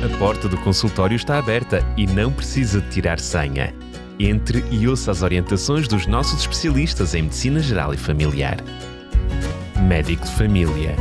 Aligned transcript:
A 0.00 0.08
porta 0.16 0.48
do 0.48 0.56
consultório 0.58 1.16
está 1.16 1.40
aberta 1.40 1.80
e 1.96 2.06
não 2.06 2.32
precisa 2.32 2.80
de 2.80 2.88
tirar 2.88 3.18
senha. 3.18 3.74
Entre 4.16 4.64
e 4.70 4.86
ouça 4.86 5.10
as 5.10 5.22
orientações 5.22 5.88
dos 5.88 6.06
nossos 6.06 6.38
especialistas 6.38 7.16
em 7.16 7.22
Medicina 7.22 7.58
Geral 7.58 7.92
e 7.92 7.96
Familiar. 7.96 8.58
Médico 9.88 10.24
de 10.24 10.30
Família, 10.30 10.94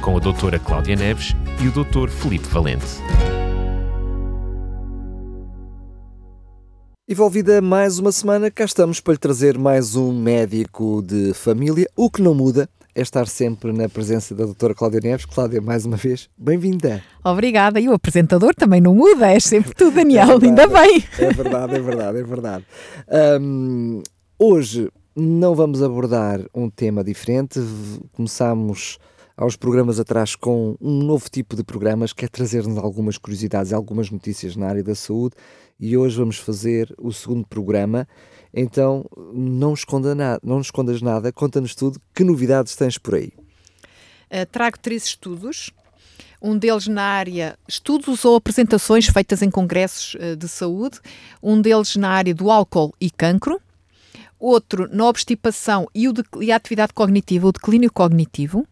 com 0.00 0.16
a 0.16 0.20
doutora 0.20 0.60
Cláudia 0.60 0.94
Neves 0.94 1.34
e 1.60 1.66
o 1.66 1.72
doutor 1.72 2.08
Felipe 2.08 2.46
Valente. 2.46 2.86
Envolvida 7.08 7.60
mais 7.60 7.98
uma 7.98 8.12
semana, 8.12 8.48
cá 8.48 8.64
estamos 8.64 9.00
para 9.00 9.14
lhe 9.14 9.18
trazer 9.18 9.58
mais 9.58 9.96
um 9.96 10.12
médico 10.12 11.02
de 11.02 11.34
família. 11.34 11.88
O 11.96 12.08
que 12.08 12.22
não 12.22 12.34
muda 12.34 12.68
é 12.96 13.02
estar 13.02 13.28
sempre 13.28 13.74
na 13.74 13.90
presença 13.90 14.34
da 14.34 14.46
doutora 14.46 14.74
Cláudia 14.74 15.00
Neves. 15.00 15.26
Cláudia, 15.26 15.60
mais 15.60 15.84
uma 15.84 15.98
vez, 15.98 16.30
bem-vinda. 16.36 17.02
Obrigada. 17.22 17.78
E 17.78 17.90
o 17.90 17.92
apresentador 17.92 18.54
também 18.54 18.80
não 18.80 18.94
muda, 18.94 19.30
és 19.30 19.44
sempre 19.44 19.74
tu, 19.74 19.90
Daniel, 19.90 20.38
é 20.40 20.46
ainda 20.46 20.66
bem. 20.66 21.04
É 21.18 21.30
verdade, 21.30 21.74
é 21.74 21.78
verdade, 21.78 22.18
é 22.18 22.22
verdade. 22.22 22.64
Um, 23.38 24.02
hoje 24.38 24.90
não 25.14 25.54
vamos 25.54 25.82
abordar 25.82 26.40
um 26.54 26.70
tema 26.70 27.04
diferente. 27.04 27.60
Começamos 28.12 28.98
aos 29.36 29.54
programas 29.54 30.00
atrás 30.00 30.34
com 30.34 30.76
um 30.80 31.02
novo 31.02 31.28
tipo 31.28 31.54
de 31.54 31.62
programas 31.62 32.12
que 32.12 32.24
é 32.24 32.28
trazer-nos 32.28 32.78
algumas 32.78 33.18
curiosidades, 33.18 33.72
algumas 33.72 34.10
notícias 34.10 34.56
na 34.56 34.66
área 34.66 34.82
da 34.82 34.94
saúde 34.94 35.36
e 35.78 35.96
hoje 35.96 36.16
vamos 36.16 36.38
fazer 36.38 36.94
o 36.98 37.12
segundo 37.12 37.46
programa. 37.46 38.08
Então 38.54 39.04
não, 39.34 39.74
esconda 39.74 40.14
nada, 40.14 40.40
não 40.42 40.60
escondas 40.60 41.02
nada, 41.02 41.30
conta-nos 41.30 41.74
tudo. 41.74 42.00
Que 42.14 42.24
novidades 42.24 42.74
tens 42.74 42.96
por 42.96 43.16
aí? 43.16 43.32
Uh, 44.30 44.46
trago 44.50 44.78
três 44.78 45.04
estudos. 45.04 45.70
Um 46.40 46.56
deles 46.56 46.86
na 46.86 47.02
área 47.02 47.58
estudos 47.68 48.24
ou 48.24 48.36
apresentações 48.36 49.06
feitas 49.06 49.42
em 49.42 49.50
congressos 49.50 50.14
uh, 50.14 50.36
de 50.36 50.48
saúde, 50.48 50.98
um 51.42 51.60
deles 51.60 51.96
na 51.96 52.08
área 52.08 52.34
do 52.34 52.50
álcool 52.50 52.94
e 53.00 53.10
cancro, 53.10 53.60
outro 54.38 54.88
na 54.94 55.06
obstipação 55.06 55.88
e, 55.94 56.08
o 56.08 56.12
de, 56.12 56.22
e 56.40 56.52
a 56.52 56.56
atividade 56.56 56.92
cognitiva, 56.92 57.48
o 57.48 57.52
declínio 57.52 57.92
cognitivo, 57.92 58.66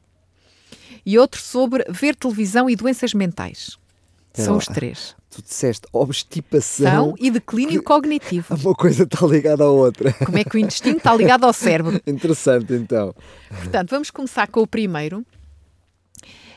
e 1.05 1.19
outro 1.19 1.41
sobre 1.41 1.85
ver 1.89 2.15
televisão 2.15 2.69
e 2.69 2.77
doenças 2.77 3.13
mentais. 3.15 3.79
São 4.33 4.57
os 4.57 4.67
três. 4.67 5.15
Tu 5.31 5.43
disseste 5.43 5.87
obstipação. 5.93 7.15
e 7.19 7.31
declínio 7.31 7.81
que... 7.81 7.87
cognitivo. 7.87 8.55
Uma 8.55 8.75
coisa 8.75 9.05
está 9.05 9.25
ligada 9.27 9.65
à 9.65 9.69
outra. 9.69 10.13
Como 10.13 10.39
é 10.39 10.45
que 10.45 10.57
o 10.57 10.59
intestino 10.59 10.97
está 10.97 11.15
ligado 11.15 11.45
ao 11.45 11.53
cérebro? 11.53 12.01
Interessante, 12.07 12.73
então. 12.73 13.15
Portanto, 13.49 13.91
vamos 13.91 14.11
começar 14.11 14.49
com 14.49 14.61
o 14.61 14.67
primeiro. 14.67 15.25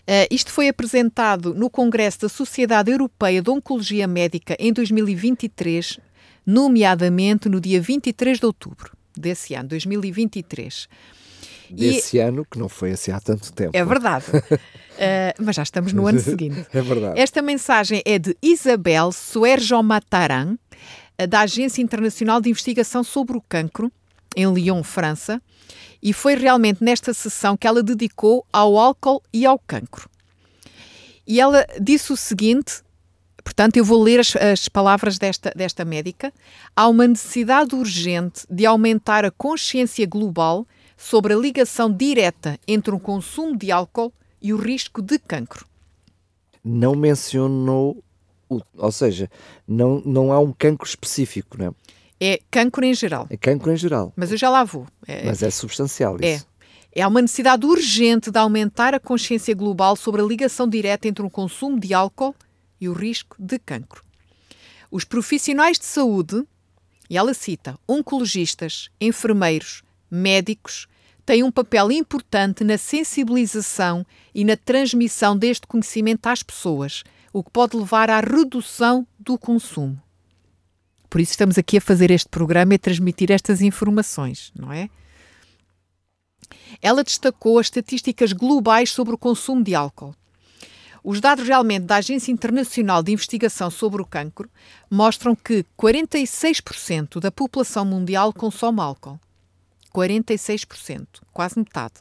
Uh, 0.09 0.25
isto 0.31 0.51
foi 0.51 0.69
apresentado 0.69 1.53
no 1.53 1.69
Congresso 1.69 2.21
da 2.21 2.29
Sociedade 2.29 2.89
Europeia 2.89 3.41
de 3.41 3.49
Oncologia 3.49 4.07
Médica 4.07 4.55
em 4.57 4.71
2023, 4.71 5.99
nomeadamente 6.45 7.49
no 7.49 7.59
dia 7.59 7.81
23 7.81 8.39
de 8.39 8.45
outubro 8.45 8.95
desse 9.15 9.53
ano, 9.53 9.69
2023 9.69 10.87
desse 11.69 12.17
e... 12.17 12.19
ano, 12.19 12.45
que 12.49 12.57
não 12.57 12.69
foi 12.69 12.91
assim 12.91 13.11
há 13.11 13.19
tanto 13.19 13.51
tempo. 13.53 13.71
É 13.73 13.83
verdade. 13.83 14.25
uh, 14.31 15.33
mas 15.43 15.55
já 15.55 15.63
estamos 15.63 15.93
no 15.93 16.07
ano 16.07 16.19
seguinte. 16.19 16.65
É 16.73 16.81
verdade. 16.81 17.19
Esta 17.19 17.41
mensagem 17.41 18.01
é 18.05 18.19
de 18.19 18.35
Isabel 18.41 19.11
Suerjo 19.11 19.81
Mataran, 19.81 20.57
eh, 21.17 21.27
da 21.27 21.41
Agência 21.41 21.81
Internacional 21.81 22.39
de 22.39 22.49
Investigação 22.49 23.03
sobre 23.03 23.37
o 23.37 23.41
Cancro, 23.41 23.91
em 24.35 24.51
Lyon, 24.53 24.83
França, 24.83 25.41
e 26.01 26.13
foi 26.13 26.35
realmente 26.35 26.83
nesta 26.83 27.13
sessão 27.13 27.57
que 27.57 27.67
ela 27.67 27.81
dedicou 27.81 28.45
ao 28.53 28.77
álcool 28.77 29.21
e 29.33 29.45
ao 29.45 29.57
cancro. 29.57 30.09
E 31.25 31.41
ela 31.41 31.65
disse 31.81 32.13
o 32.13 32.17
seguinte: 32.17 32.81
Portanto, 33.43 33.77
eu 33.77 33.85
vou 33.85 34.01
ler 34.03 34.19
as, 34.19 34.35
as, 34.35 34.69
palavras 34.69 35.17
desta, 35.17 35.51
desta 35.55 35.83
médica. 35.83 36.33
Há 36.75 36.87
uma 36.87 37.07
necessidade 37.07 37.75
urgente 37.75 38.45
de 38.49 38.65
aumentar 38.65 39.25
a 39.25 39.31
consciência 39.31 40.05
global 40.05 40.67
sobre 40.97 41.33
a 41.33 41.37
ligação 41.37 41.91
direta 41.91 42.59
entre 42.67 42.93
o 42.93 42.99
consumo 42.99 43.55
de 43.55 43.71
álcool 43.71 44.11
e 44.41 44.51
o 44.51 44.57
risco 44.57 45.01
de 45.01 45.19
cancro. 45.19 45.65
Não 46.63 46.95
mencionou, 46.95 48.03
ou 48.49 48.91
seja, 48.91 49.29
não, 49.67 50.01
não 50.03 50.33
há 50.33 50.39
um 50.39 50.51
cancro 50.51 50.87
específico, 50.87 51.57
não 51.57 51.67
é? 51.67 51.71
É 52.19 52.39
cancro 52.49 52.83
em 52.83 52.95
geral. 52.95 53.27
É 53.29 53.37
cancro 53.37 53.71
em 53.71 53.77
geral. 53.77 54.11
Mas 54.15 54.31
eu 54.31 54.37
já 54.37 54.49
lá 54.49 54.63
vou. 54.63 54.87
É, 55.07 55.23
Mas 55.25 55.43
é 55.43 55.51
substancial 55.51 56.15
isso. 56.15 56.43
É. 56.43 56.57
É 56.99 57.05
uma 57.05 57.21
necessidade 57.21 57.63
urgente 57.63 58.31
de 58.31 58.39
aumentar 58.39 58.95
a 58.95 58.99
consciência 58.99 59.53
global 59.53 59.95
sobre 59.95 60.19
a 60.19 60.25
ligação 60.25 60.67
direta 60.67 61.07
entre 61.07 61.23
o 61.23 61.29
consumo 61.29 61.79
de 61.79 61.93
álcool 61.93 62.33
e 62.81 62.89
o 62.89 62.93
risco 62.93 63.35
de 63.37 63.59
cancro. 63.59 64.03
Os 64.89 65.03
profissionais 65.03 65.77
de 65.77 65.85
saúde, 65.85 66.43
e 67.07 67.15
ela 67.15 67.35
cita 67.35 67.77
oncologistas, 67.87 68.89
enfermeiros, 68.99 69.83
médicos 70.09 70.87
têm 71.25 71.43
um 71.43 71.51
papel 71.51 71.91
importante 71.91 72.63
na 72.63 72.77
sensibilização 72.77 74.05
e 74.33 74.45
na 74.45 74.55
transmissão 74.55 75.37
deste 75.37 75.67
conhecimento 75.67 76.27
às 76.27 76.41
pessoas, 76.41 77.03
o 77.33 77.43
que 77.43 77.51
pode 77.51 77.75
levar 77.75 78.09
à 78.09 78.21
redução 78.21 79.05
do 79.19 79.37
consumo. 79.37 80.01
Por 81.09 81.21
isso 81.21 81.31
estamos 81.31 81.57
aqui 81.57 81.77
a 81.77 81.81
fazer 81.81 82.11
este 82.11 82.29
programa 82.29 82.73
e 82.73 82.75
a 82.75 82.79
transmitir 82.79 83.31
estas 83.31 83.61
informações, 83.61 84.51
não 84.55 84.71
é? 84.71 84.89
Ela 86.81 87.03
destacou 87.03 87.59
as 87.59 87.67
estatísticas 87.67 88.33
globais 88.33 88.91
sobre 88.91 89.13
o 89.13 89.17
consumo 89.17 89.63
de 89.63 89.75
álcool. 89.75 90.15
Os 91.03 91.21
dados 91.21 91.47
realmente 91.47 91.85
da 91.85 91.97
Agência 91.97 92.31
Internacional 92.31 93.01
de 93.01 93.11
Investigação 93.11 93.69
sobre 93.69 94.01
o 94.01 94.05
Cancro 94.05 94.49
mostram 94.89 95.35
que 95.35 95.65
46% 95.77 97.19
da 97.19 97.31
população 97.31 97.85
mundial 97.85 98.33
consome 98.33 98.81
álcool. 98.81 99.19
46%, 99.93 101.05
quase 101.33 101.57
metade. 101.57 101.95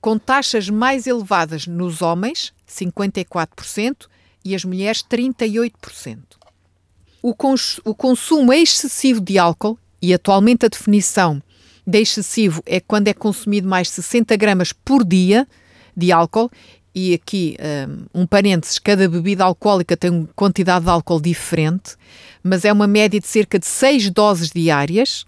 Com 0.00 0.18
taxas 0.18 0.68
mais 0.68 1.06
elevadas 1.06 1.66
nos 1.66 2.02
homens, 2.02 2.52
54%, 2.68 4.08
e 4.44 4.54
as 4.54 4.64
mulheres, 4.64 5.04
38%. 5.04 6.18
O, 7.22 7.34
cons 7.34 7.80
o 7.84 7.94
consumo 7.94 8.52
excessivo 8.52 9.20
de 9.20 9.38
álcool, 9.38 9.78
e 10.00 10.12
atualmente 10.12 10.66
a 10.66 10.68
definição 10.68 11.40
de 11.86 12.00
excessivo 12.00 12.62
é 12.66 12.80
quando 12.80 13.08
é 13.08 13.14
consumido 13.14 13.68
mais 13.68 13.88
60 13.90 14.36
gramas 14.36 14.72
por 14.72 15.04
dia 15.04 15.46
de 15.96 16.10
álcool, 16.10 16.50
e 16.94 17.14
aqui 17.14 17.56
um, 18.14 18.22
um 18.22 18.26
parênteses, 18.26 18.78
cada 18.78 19.08
bebida 19.08 19.44
alcoólica 19.44 19.96
tem 19.96 20.10
uma 20.10 20.28
quantidade 20.34 20.84
de 20.84 20.90
álcool 20.90 21.20
diferente, 21.20 21.96
mas 22.42 22.64
é 22.64 22.72
uma 22.72 22.86
média 22.86 23.18
de 23.18 23.26
cerca 23.26 23.58
de 23.58 23.66
6 23.66 24.10
doses 24.10 24.50
diárias, 24.50 25.24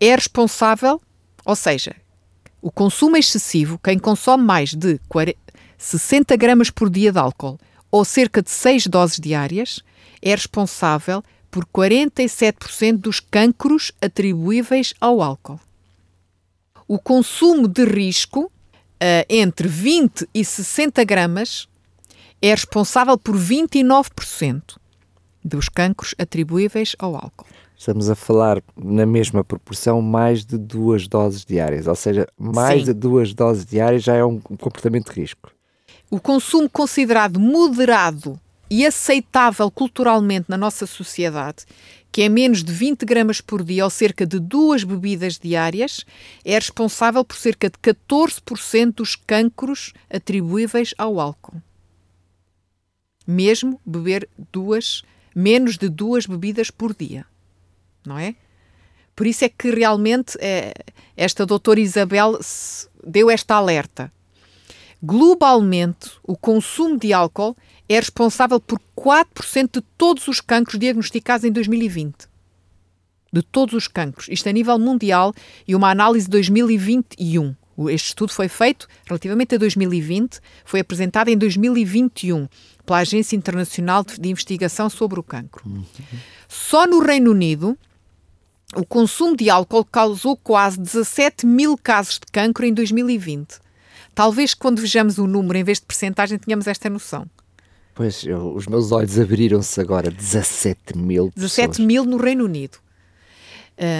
é 0.00 0.14
responsável, 0.14 1.00
ou 1.44 1.56
seja, 1.56 1.94
o 2.60 2.70
consumo 2.70 3.16
excessivo, 3.16 3.78
quem 3.78 3.98
consome 3.98 4.42
mais 4.42 4.72
de 4.72 4.98
40, 5.08 5.38
60 5.76 6.36
gramas 6.36 6.70
por 6.70 6.88
dia 6.88 7.12
de 7.12 7.18
álcool 7.18 7.58
ou 7.90 8.04
cerca 8.04 8.42
de 8.42 8.50
6 8.50 8.86
doses 8.86 9.20
diárias, 9.20 9.80
é 10.22 10.30
responsável 10.30 11.22
por 11.50 11.66
47% 11.66 12.96
dos 12.96 13.20
cancros 13.20 13.92
atribuíveis 14.00 14.94
ao 15.00 15.22
álcool. 15.22 15.60
O 16.88 16.98
consumo 16.98 17.68
de 17.68 17.84
risco, 17.84 18.44
uh, 18.44 18.50
entre 19.28 19.68
20 19.68 20.28
e 20.34 20.44
60 20.44 21.04
gramas, 21.04 21.68
é 22.42 22.50
responsável 22.50 23.16
por 23.16 23.36
29% 23.36 24.76
dos 25.44 25.68
cancros 25.68 26.14
atribuíveis 26.18 26.96
ao 26.98 27.14
álcool 27.14 27.46
estamos 27.84 28.08
a 28.08 28.14
falar 28.14 28.62
na 28.74 29.04
mesma 29.04 29.44
proporção 29.44 30.00
mais 30.00 30.42
de 30.42 30.56
duas 30.56 31.06
doses 31.06 31.44
diárias, 31.44 31.86
ou 31.86 31.94
seja, 31.94 32.26
mais 32.38 32.80
Sim. 32.80 32.86
de 32.86 32.94
duas 32.94 33.34
doses 33.34 33.66
diárias 33.66 34.02
já 34.02 34.14
é 34.14 34.24
um 34.24 34.40
comportamento 34.40 35.12
de 35.12 35.20
risco. 35.20 35.52
O 36.10 36.18
consumo 36.18 36.68
considerado 36.68 37.38
moderado 37.38 38.40
e 38.70 38.86
aceitável 38.86 39.70
culturalmente 39.70 40.46
na 40.48 40.56
nossa 40.56 40.86
sociedade, 40.86 41.66
que 42.10 42.22
é 42.22 42.28
menos 42.28 42.64
de 42.64 42.72
20 42.72 43.04
gramas 43.04 43.42
por 43.42 43.62
dia 43.62 43.84
ou 43.84 43.90
cerca 43.90 44.26
de 44.26 44.38
duas 44.38 44.82
bebidas 44.82 45.38
diárias, 45.38 46.06
é 46.42 46.54
responsável 46.54 47.22
por 47.22 47.36
cerca 47.36 47.68
de 47.68 47.76
14% 47.76 48.94
dos 48.94 49.14
cancros 49.14 49.92
atribuíveis 50.08 50.94
ao 50.96 51.20
álcool. 51.20 51.60
Mesmo 53.26 53.78
beber 53.84 54.26
duas, 54.50 55.02
menos 55.34 55.76
de 55.76 55.90
duas 55.90 56.24
bebidas 56.24 56.70
por 56.70 56.94
dia 56.94 57.26
não 58.06 58.18
é? 58.18 58.34
Por 59.14 59.26
isso 59.26 59.44
é 59.44 59.48
que 59.48 59.70
realmente 59.70 60.36
é, 60.40 60.74
esta 61.16 61.46
doutora 61.46 61.80
Isabel 61.80 62.38
deu 63.06 63.30
esta 63.30 63.54
alerta. 63.54 64.12
Globalmente, 65.02 66.10
o 66.22 66.36
consumo 66.36 66.98
de 66.98 67.12
álcool 67.12 67.56
é 67.88 67.96
responsável 67.96 68.58
por 68.58 68.80
4% 68.96 69.74
de 69.74 69.80
todos 69.98 70.26
os 70.28 70.40
cancros 70.40 70.78
diagnosticados 70.78 71.44
em 71.44 71.52
2020. 71.52 72.26
De 73.32 73.42
todos 73.42 73.74
os 73.74 73.86
cancros. 73.86 74.28
Isto 74.28 74.48
a 74.48 74.52
nível 74.52 74.78
mundial 74.78 75.34
e 75.68 75.74
uma 75.74 75.90
análise 75.90 76.24
de 76.24 76.30
2021. 76.30 77.54
Este 77.90 78.08
estudo 78.08 78.32
foi 78.32 78.48
feito 78.48 78.88
relativamente 79.04 79.56
a 79.56 79.58
2020, 79.58 80.40
foi 80.64 80.80
apresentado 80.80 81.28
em 81.28 81.36
2021. 81.36 82.48
pela 82.86 82.98
Agência 82.98 83.34
Internacional 83.34 84.04
de 84.04 84.28
Investigação 84.28 84.88
sobre 84.88 85.18
o 85.18 85.22
Cancro. 85.22 85.64
Só 86.48 86.86
no 86.86 87.00
Reino 87.00 87.30
Unido, 87.30 87.76
o 88.74 88.84
consumo 88.84 89.36
de 89.36 89.50
álcool 89.50 89.84
causou 89.84 90.36
quase 90.36 90.78
17 90.78 91.46
mil 91.46 91.76
casos 91.76 92.14
de 92.14 92.32
cancro 92.32 92.64
em 92.64 92.72
2020. 92.72 93.58
Talvez 94.14 94.54
quando 94.54 94.80
vejamos 94.80 95.18
o 95.18 95.26
número 95.26 95.58
em 95.58 95.64
vez 95.64 95.78
de 95.78 95.86
percentagem 95.86 96.38
tenhamos 96.38 96.66
esta 96.66 96.88
noção. 96.88 97.26
Pois, 97.94 98.24
eu, 98.24 98.54
os 98.54 98.66
meus 98.66 98.90
olhos 98.90 99.18
abriram-se 99.18 99.80
agora. 99.80 100.10
17 100.10 100.96
mil 100.96 101.30
17 101.34 101.68
pessoas. 101.68 101.86
mil 101.86 102.04
no 102.04 102.16
Reino 102.16 102.44
Unido. 102.44 102.78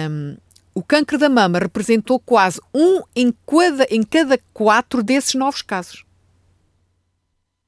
Um, 0.09 0.35
o 0.73 0.83
cancro 0.83 1.17
da 1.17 1.29
mama 1.29 1.59
representou 1.59 2.19
quase 2.19 2.59
um 2.73 3.01
em 3.15 3.33
cada, 3.47 3.85
em 3.89 4.03
cada 4.03 4.37
quatro 4.53 5.01
desses 5.01 5.33
novos 5.33 5.61
casos. 5.61 6.03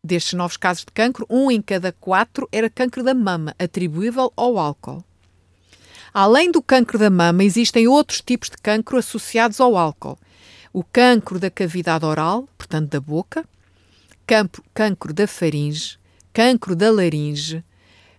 Destes 0.04 0.34
novos 0.34 0.58
casos 0.58 0.86
de 0.86 0.92
cancro, 0.92 1.26
um 1.30 1.50
em 1.50 1.62
cada 1.62 1.92
quatro 1.94 2.48
era 2.52 2.70
cancro 2.70 3.04
da 3.04 3.14
mama, 3.14 3.56
atribuível 3.58 4.32
ao 4.36 4.58
álcool. 4.58 5.04
Além 6.20 6.50
do 6.50 6.64
cancro 6.64 6.98
da 6.98 7.12
mama, 7.12 7.44
existem 7.44 7.88
outros 7.88 8.22
tipos 8.22 8.50
de 8.50 8.58
cancro 8.58 8.98
associados 8.98 9.62
ao 9.62 9.78
álcool. 9.78 10.18
O 10.74 10.84
cancro 10.84 11.40
da 11.40 11.52
cavidade 11.52 12.04
oral, 12.04 12.50
portanto 12.58 12.90
da 12.90 13.00
boca, 13.00 13.46
campo, 14.26 14.64
cancro 14.74 15.14
da 15.14 15.28
faringe, 15.28 16.00
cancro 16.34 16.76
da 16.76 16.90
laringe, 16.90 17.64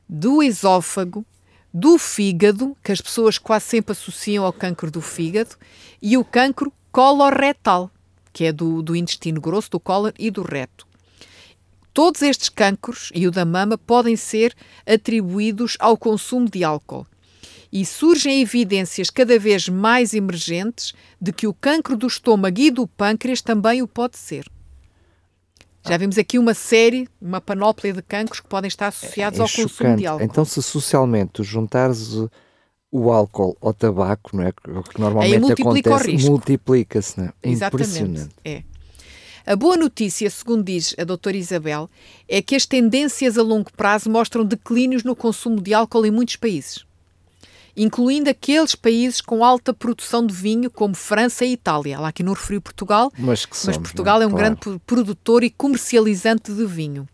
do 0.08 0.44
esófago, 0.44 1.26
do 1.74 1.98
fígado, 1.98 2.76
que 2.84 2.92
as 2.92 3.00
pessoas 3.00 3.36
quase 3.36 3.64
sempre 3.64 3.90
associam 3.90 4.44
ao 4.44 4.52
cancro 4.52 4.92
do 4.92 5.00
fígado, 5.00 5.56
e 6.00 6.16
o 6.16 6.24
cancro 6.24 6.72
coloretal, 6.92 7.90
que 8.32 8.44
é 8.44 8.52
do, 8.52 8.80
do 8.80 8.94
intestino 8.94 9.40
grosso, 9.40 9.72
do 9.72 9.80
cólon 9.80 10.12
e 10.16 10.30
do 10.30 10.42
reto. 10.42 10.86
Todos 11.92 12.22
estes 12.22 12.48
cancros 12.48 13.10
e 13.12 13.26
o 13.26 13.32
da 13.32 13.44
mama 13.44 13.76
podem 13.76 14.14
ser 14.14 14.54
atribuídos 14.86 15.76
ao 15.80 15.96
consumo 15.96 16.48
de 16.48 16.62
álcool. 16.62 17.04
E 17.70 17.84
surgem 17.84 18.40
evidências 18.40 19.10
cada 19.10 19.38
vez 19.38 19.68
mais 19.68 20.14
emergentes 20.14 20.94
de 21.20 21.32
que 21.32 21.46
o 21.46 21.52
cancro 21.52 21.96
do 21.96 22.06
estômago 22.06 22.58
e 22.60 22.70
do 22.70 22.86
pâncreas 22.86 23.42
também 23.42 23.82
o 23.82 23.88
pode 23.88 24.16
ser. 24.16 24.46
Já 25.86 25.96
vimos 25.96 26.18
aqui 26.18 26.38
uma 26.38 26.54
série, 26.54 27.08
uma 27.20 27.40
panóplia 27.40 27.92
de 27.92 28.02
cancros 28.02 28.40
que 28.40 28.48
podem 28.48 28.68
estar 28.68 28.88
associados 28.88 29.38
É 29.38 29.42
ao 29.42 29.48
consumo 29.48 29.68
chocante. 29.68 29.98
de 29.98 30.06
álcool. 30.06 30.24
Então, 30.24 30.44
se 30.44 30.62
socialmente 30.62 31.42
juntares 31.42 32.14
o, 32.90 33.10
álcool 33.10 33.56
ao 33.60 33.72
tabaco, 33.72 34.36
não 34.36 34.44
é? 34.44 34.52
O 34.68 34.82
que 34.82 35.00
normalmente 35.00 35.40
multiplica 35.40 35.90
o 35.90 35.94
acontece, 35.94 36.28
multiplica-se, 36.28 37.18
não 37.18 37.26
é? 37.26 37.32
É 37.42 37.50
Exatamente. 37.50 37.90
Impressionante. 37.90 38.34
É. 38.44 38.62
A 39.46 39.56
boa 39.56 39.78
notícia, 39.78 40.28
segundo 40.28 40.62
diz 40.62 40.94
a 40.98 41.04
doutora 41.04 41.36
Isabel, 41.36 41.88
é 42.28 42.42
que 42.42 42.54
as 42.54 42.66
tendências 42.66 43.38
a 43.38 43.42
longo 43.42 43.72
prazo 43.72 44.10
mostram 44.10 44.44
declínios 44.44 45.04
no 45.04 45.16
consumo 45.16 45.58
de 45.58 45.72
álcool 45.72 46.04
em 46.04 46.10
muitos 46.10 46.36
países, 46.36 46.84
incluindo 47.78 48.28
aqueles 48.28 48.74
países 48.74 49.20
com 49.20 49.42
alta 49.44 49.72
produção 49.72 50.26
de 50.26 50.34
vinho, 50.34 50.70
como 50.70 50.94
França 50.94 51.44
e 51.44 51.52
Itália. 51.52 51.94
Ela 51.94 52.08
aqui 52.08 52.22
não 52.22 52.32
referiu 52.32 52.60
Portugal, 52.60 53.10
Mas 53.16 53.44
que 53.46 53.52
mas 53.52 53.58
somos, 53.60 53.78
Portugal 53.78 54.20
é 54.20 54.26
um 54.26 54.30
Claro. 54.30 54.44
grande 54.44 54.60
pro- 54.60 54.80
produtor 54.80 55.44
e 55.44 55.50
comercializante 55.50 56.52
de 56.52 56.66
vinho, 56.66 57.08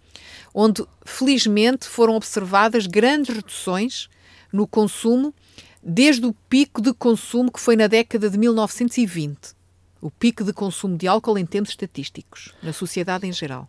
onde 0.55 0.85
felizmente 1.05 1.87
foram 1.87 2.15
observadas 2.17 2.87
grandes 2.87 3.35
reduções 3.35 4.09
no 4.53 4.67
consumo 4.67 5.35
desde 5.83 6.25
o 6.27 6.33
pico 6.49 6.81
de 6.81 6.95
consumo 6.95 7.53
que 7.53 7.61
foi 7.61 7.77
na 7.77 7.87
década 7.87 8.31
de 8.31 8.39
1920. 8.39 9.55
O 10.01 10.11
pico 10.11 10.43
de 10.45 10.53
consumo 10.53 10.97
de 10.97 11.07
álcool 11.07 11.37
em 11.39 11.45
termos 11.47 11.71
estatísticos, 11.71 12.55
na 12.63 12.73
sociedade 12.73 13.27
em 13.27 13.33
geral. 13.33 13.69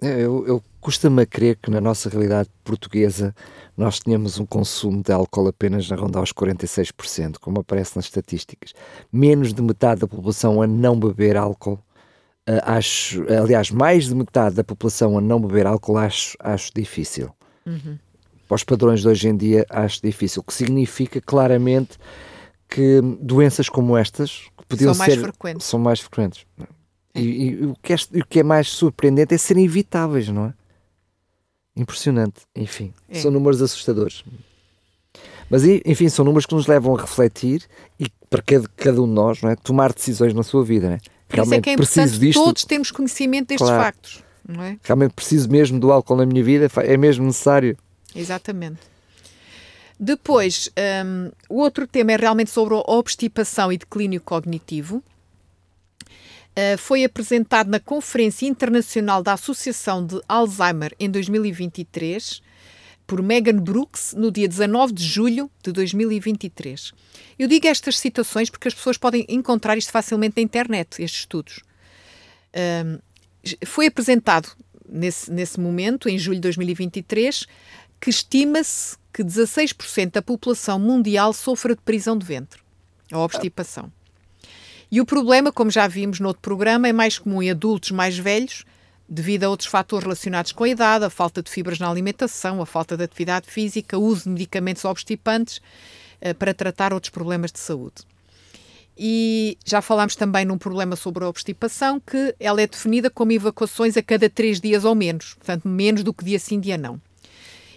É, 0.00 0.20
Eu, 0.20 0.46
eu 0.46 0.62
custa-me 0.86 1.22
a 1.22 1.26
crer 1.26 1.56
que 1.56 1.68
na 1.68 1.80
nossa 1.80 2.08
realidade 2.08 2.48
portuguesa 2.62 3.34
nós 3.76 3.98
tenhamos 3.98 4.38
um 4.38 4.46
consumo 4.46 5.02
de 5.02 5.10
álcool 5.10 5.48
apenas 5.48 5.90
na 5.90 5.96
ronda 5.96 6.20
aos 6.20 6.32
46%, 6.32 7.38
como 7.40 7.58
aparece 7.58 7.96
nas 7.96 8.04
estatísticas. 8.04 8.72
Menos 9.12 9.52
de 9.52 9.60
metade 9.60 10.02
da 10.02 10.06
população 10.06 10.62
a 10.62 10.66
não 10.66 10.96
beber 10.96 11.36
álcool. 11.36 11.80
ah, 12.46 12.76
acho, 12.76 13.24
aliás, 13.28 13.68
mais 13.72 14.04
de 14.04 14.14
metade 14.14 14.54
da 14.54 14.62
população 14.62 15.18
a 15.18 15.20
não 15.20 15.40
beber 15.40 15.66
álcool 15.66 15.98
acho, 15.98 16.36
acho 16.38 16.70
difícil. 16.72 17.34
Para 18.46 18.54
os 18.54 18.62
padrões 18.62 19.00
de 19.00 19.08
hoje 19.08 19.28
em 19.28 19.36
dia 19.36 19.66
acho 19.68 20.00
difícil, 20.00 20.40
o 20.40 20.44
que 20.44 20.54
significa 20.54 21.20
claramente 21.20 21.98
que 22.68 23.00
doenças 23.20 23.68
como 23.68 23.96
estas 23.96 24.44
que 24.56 24.66
podiam 24.68 24.94
São 24.94 24.98
mais 25.04 25.14
ser 25.14 25.20
frequentes. 25.20 25.66
são 25.66 25.80
mais 25.80 25.98
frequentes. 25.98 26.46
E, 27.12 27.22
e 27.22 27.66
o, 27.66 27.74
que 27.82 27.92
é, 27.92 27.96
o 27.96 28.24
que 28.24 28.38
é 28.38 28.42
mais 28.44 28.68
surpreendente 28.68 29.34
é 29.34 29.38
serem 29.38 29.64
evitáveis, 29.64 30.28
não 30.28 30.46
é? 30.46 30.54
Impressionante. 31.76 32.40
Enfim, 32.54 32.92
É. 33.08 33.18
são 33.20 33.30
números 33.30 33.60
assustadores. 33.60 34.24
Mas, 35.48 35.62
enfim, 35.64 36.08
são 36.08 36.24
números 36.24 36.46
que 36.46 36.54
nos 36.54 36.66
levam 36.66 36.96
a 36.96 37.00
refletir 37.00 37.62
e 38.00 38.08
para 38.28 38.42
cada, 38.42 38.68
cada 38.76 39.00
um 39.02 39.06
de 39.06 39.12
nós, 39.12 39.40
não 39.42 39.50
é? 39.50 39.56
Tomar 39.56 39.92
decisões 39.92 40.34
na 40.34 40.42
sua 40.42 40.64
vida, 40.64 40.88
não 40.88 40.94
é? 40.96 40.98
Por 40.98 41.04
isso 41.04 41.12
é 41.28 41.36
Realmente 41.36 41.64
que 41.64 41.70
é 41.70 41.76
preciso 41.76 42.00
importante 42.00 42.20
disto, 42.20 42.44
todos 42.44 42.64
termos 42.64 42.90
conhecimento 42.90 43.48
destes 43.48 43.66
Claro. 43.68 43.82
factos. 43.84 44.24
Não 44.48 44.62
é? 44.62 44.78
realmente 44.84 45.12
preciso 45.12 45.50
mesmo 45.50 45.80
do 45.80 45.90
álcool 45.90 46.14
na 46.14 46.24
minha 46.24 46.42
vida, 46.42 46.70
é 46.84 46.96
mesmo 46.96 47.26
necessário. 47.26 47.76
Exatamente. 48.14 48.78
Depois, 49.98 50.70
hum, 51.04 51.30
o 51.48 51.58
outro 51.60 51.86
tema 51.86 52.12
é 52.12 52.16
realmente 52.16 52.50
sobre 52.50 52.74
a 52.74 52.78
obstipação 52.86 53.72
e 53.72 53.78
declínio 53.78 54.20
cognitivo. 54.20 55.02
Uh, 56.56 56.78
foi 56.78 57.04
apresentado 57.04 57.68
na 57.68 57.78
Conferência 57.78 58.46
Internacional 58.46 59.22
da 59.22 59.34
Associação 59.34 60.06
de 60.06 60.18
Alzheimer 60.26 60.94
em 60.98 61.10
2023 61.10 62.40
por 63.06 63.22
Megan 63.22 63.58
Brooks 63.58 64.14
no 64.16 64.32
dia 64.32 64.48
19 64.48 64.92
de 64.92 65.04
julho 65.04 65.50
de 65.62 65.70
2023. 65.70 66.92
Eu 67.38 67.46
digo 67.46 67.66
estas 67.66 67.98
citações 67.98 68.50
porque 68.50 68.68
as 68.68 68.74
pessoas 68.74 68.96
podem 68.96 69.24
encontrar 69.28 69.76
isto 69.76 69.92
facilmente 69.92 70.36
na 70.36 70.42
internet, 70.42 71.02
estes 71.02 71.20
estudos. 71.20 71.60
Um, 72.84 72.98
foi 73.64 73.86
apresentado 73.86 74.48
nesse, 74.88 75.30
nesse 75.30 75.60
momento, 75.60 76.08
em 76.08 76.18
julho 76.18 76.36
de 76.36 76.42
2023, 76.42 77.46
que 78.00 78.10
estima-se 78.10 78.96
que 79.12 79.22
16% 79.22 80.12
da 80.12 80.22
população 80.22 80.78
mundial 80.78 81.32
sofra 81.32 81.74
de 81.74 81.82
prisão 81.82 82.18
de 82.18 82.26
ventre, 82.26 82.60
a 83.12 83.18
obstipação. 83.18 83.92
E 84.90 85.00
o 85.00 85.06
problema, 85.06 85.50
como 85.50 85.70
já 85.70 85.88
vimos 85.88 86.20
no 86.20 86.28
outro 86.28 86.42
programa, 86.42 86.88
é 86.88 86.92
mais 86.92 87.18
comum 87.18 87.42
em 87.42 87.50
adultos 87.50 87.90
mais 87.90 88.16
velhos, 88.16 88.64
devido 89.08 89.44
a 89.44 89.48
outros 89.48 89.68
fatores 89.68 90.04
relacionados 90.04 90.52
com 90.52 90.64
a 90.64 90.68
idade, 90.68 91.04
a 91.04 91.10
falta 91.10 91.42
de 91.42 91.50
fibras 91.50 91.78
na 91.78 91.88
alimentação, 91.88 92.60
a 92.60 92.66
falta 92.66 92.96
de 92.96 93.04
atividade 93.04 93.48
física, 93.48 93.98
o 93.98 94.02
uso 94.02 94.24
de 94.24 94.30
medicamentos 94.30 94.84
obstipantes 94.84 95.60
eh, 96.20 96.34
para 96.34 96.54
tratar 96.54 96.92
outros 96.92 97.10
problemas 97.10 97.52
de 97.52 97.58
saúde. 97.58 98.04
E 98.98 99.58
já 99.64 99.82
falámos 99.82 100.16
também 100.16 100.44
num 100.44 100.56
problema 100.56 100.96
sobre 100.96 101.22
a 101.24 101.28
obstipação, 101.28 102.00
que 102.00 102.34
ela 102.40 102.62
é 102.62 102.66
definida 102.66 103.10
como 103.10 103.32
evacuações 103.32 103.96
a 103.96 104.02
cada 104.02 104.30
três 104.30 104.60
dias 104.60 104.84
ou 104.84 104.94
menos, 104.94 105.34
portanto, 105.34 105.68
menos 105.68 106.02
do 106.02 106.14
que 106.14 106.24
dia 106.24 106.38
sim, 106.38 106.58
dia 106.58 106.78
não. 106.78 107.00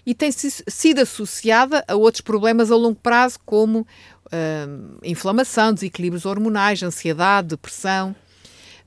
E 0.06 0.14
tem 0.14 0.32
si- 0.32 0.64
sido 0.68 1.02
associada 1.02 1.84
a 1.88 1.96
outros 1.96 2.22
problemas 2.22 2.70
a 2.72 2.76
longo 2.76 3.00
prazo, 3.00 3.40
como 3.46 3.88
hum, 4.32 4.98
inflamação, 5.04 5.74
desequilíbrios 5.74 6.26
hormonais, 6.26 6.84
ansiedade, 6.84 7.50
depressão. 7.50 8.16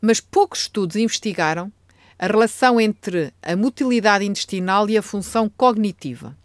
Mas 0.01 0.21
poucos 0.21 0.61
estudos 0.63 0.97
investigaram 0.97 1.71
a 2.19 2.27
relação 2.27 2.81
entre 2.81 3.33
a 3.43 3.55
motilidade 3.57 4.25
intestinal 4.25 4.89
e 4.89 4.97
a 4.97 5.03
função 5.03 5.49
cognitiva. 5.49 6.37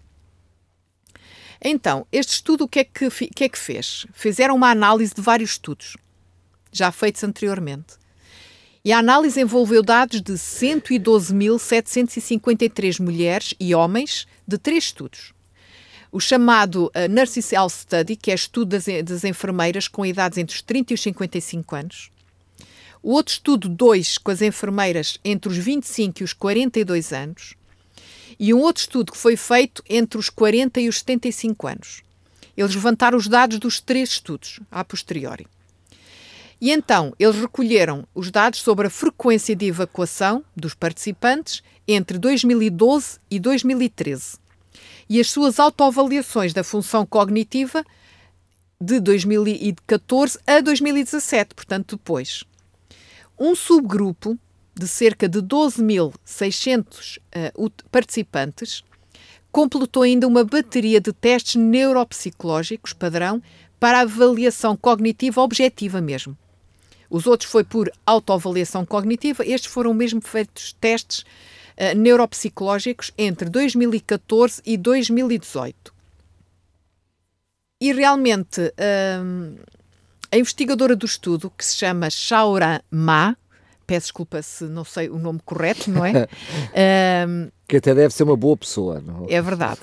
Então, 1.64 2.06
este 2.12 2.34
estudo 2.34 2.66
o 2.66 2.68
que 2.68 2.80
é 2.80 2.84
que, 2.84 3.10
que 3.10 3.44
é 3.44 3.50
que 3.50 3.58
fez? 3.58 4.06
Fizeram 4.14 4.56
uma 4.56 4.70
análise 4.70 5.12
de 5.14 5.22
vários 5.22 5.52
estudos, 5.52 5.96
já 6.72 6.92
feitos 6.92 7.24
anteriormente. 7.24 7.96
E 8.86 8.92
a 8.92 9.00
análise 9.00 9.42
envolveu 9.42 9.82
dados 9.84 10.22
de 10.22 10.34
112.753 10.34 13.02
mulheres 13.02 13.54
e 13.60 13.74
homens 13.76 14.28
de 14.48 14.58
três 14.58 14.86
estudos. 14.86 15.34
O 16.12 16.20
chamado 16.20 16.86
uh, 16.88 17.70
Study, 17.70 18.16
que 18.16 18.32
é 18.32 18.36
estudo 18.36 18.70
das, 18.70 18.86
das 19.04 19.24
enfermeiras 19.24 19.88
com 19.88 20.06
idades 20.06 20.38
entre 20.38 20.56
os 20.56 20.62
30 20.62 20.94
e 20.94 20.96
os 20.96 21.01
55 21.01 21.75
anos. 21.75 22.12
O 23.04 23.12
outro 23.12 23.34
estudo 23.34 23.70
2, 23.70 24.18
com 24.18 24.32
as 24.32 24.42
enfermeiras 24.42 25.20
entre 25.24 25.51
os 25.51 25.58
25 25.58 26.22
e 26.22 26.24
os 26.24 26.34
42 26.34 27.12
anos 27.12 27.56
e 28.39 28.54
um 28.54 28.60
outro 28.60 28.82
estudo 28.82 29.12
que 29.12 29.18
foi 29.18 29.36
feito 29.36 29.84
entre 29.89 30.18
os 30.18 30.30
40 30.30 30.80
e 30.80 30.89
os 30.89 31.00
75 31.00 31.68
anos. 31.68 32.04
Eles 32.56 32.74
levantaram 32.75 33.18
os 33.18 33.27
dados 33.27 33.60
dos 33.60 33.80
três 33.80 34.10
estudos, 34.10 34.60
a 34.72 34.84
posteriori. 34.84 35.48
E 36.60 36.72
então, 36.72 37.14
eles 37.20 37.36
recolheram 37.36 38.08
os 38.16 38.32
dados 38.32 38.62
sobre 38.62 38.88
a 38.88 38.90
frequência 38.90 39.56
de 39.56 39.68
evacuação 39.68 40.44
dos 40.56 40.74
participantes 40.74 41.62
entre 41.88 42.18
2012 42.18 43.20
e 43.30 43.40
2013 43.40 44.38
e 45.10 45.20
as 45.20 45.30
suas 45.30 45.60
autoavaliações 45.60 46.54
da 46.54 46.64
função 46.64 47.06
cognitiva 47.06 47.84
de 48.80 49.00
2014 49.00 50.40
a 50.46 50.60
2017, 50.60 51.56
portanto, 51.56 51.96
depois. 51.96 52.44
Um 53.40 53.56
subgrupo 53.56 54.38
de 54.78 54.88
cerca 54.88 55.28
de 55.28 55.40
12.600 55.40 57.18
uh, 57.18 57.72
participantes, 57.92 58.84
completou 59.52 60.04
ainda 60.04 60.28
uma 60.28 60.44
bateria 60.44 61.02
de 61.02 61.12
testes 61.12 61.56
neuropsicológicos 61.56 62.94
padrão 62.94 63.42
para 63.80 64.02
avaliação 64.02 64.78
cognitiva 64.78 65.42
objetiva 65.42 66.00
mesmo. 66.00 66.38
Os 67.10 67.26
outros 67.28 67.50
foi 67.50 67.64
por 67.64 67.92
autoavaliação 68.06 68.86
cognitiva, 68.86 69.46
estes 69.46 69.72
foram 69.72 69.94
mesmo 69.94 70.22
feitos 70.22 70.74
testes 70.74 71.20
uh, 71.20 71.96
neuropsicológicos 71.96 73.12
entre 73.18 73.50
2014 73.50 74.62
e 74.66 74.78
2018. 74.78 75.94
E 77.80 77.94
realmente, 77.94 78.62
uh, 78.62 79.60
a 80.32 80.38
investigadora 80.38 80.96
do 80.96 81.06
estudo, 81.06 81.52
que 81.56 81.64
se 81.64 81.78
chama 81.78 82.10
Shaoran 82.10 82.80
Ma, 82.90 83.38
peço 83.86 84.08
desculpa 84.08 84.42
se 84.42 84.66
não 84.66 84.84
sei 84.84 85.10
o 85.10 85.18
nome 85.18 85.40
correto, 85.46 85.90
não 85.90 86.06
é? 86.06 86.28
um, 87.28 87.50
que 87.68 87.78
até 87.78 87.96
deve 87.96 88.14
ser 88.14 88.24
uma 88.24 88.36
boa 88.36 88.58
pessoa, 88.58 89.00
não 89.00 89.26
é? 89.30 89.42
verdade. 89.42 89.80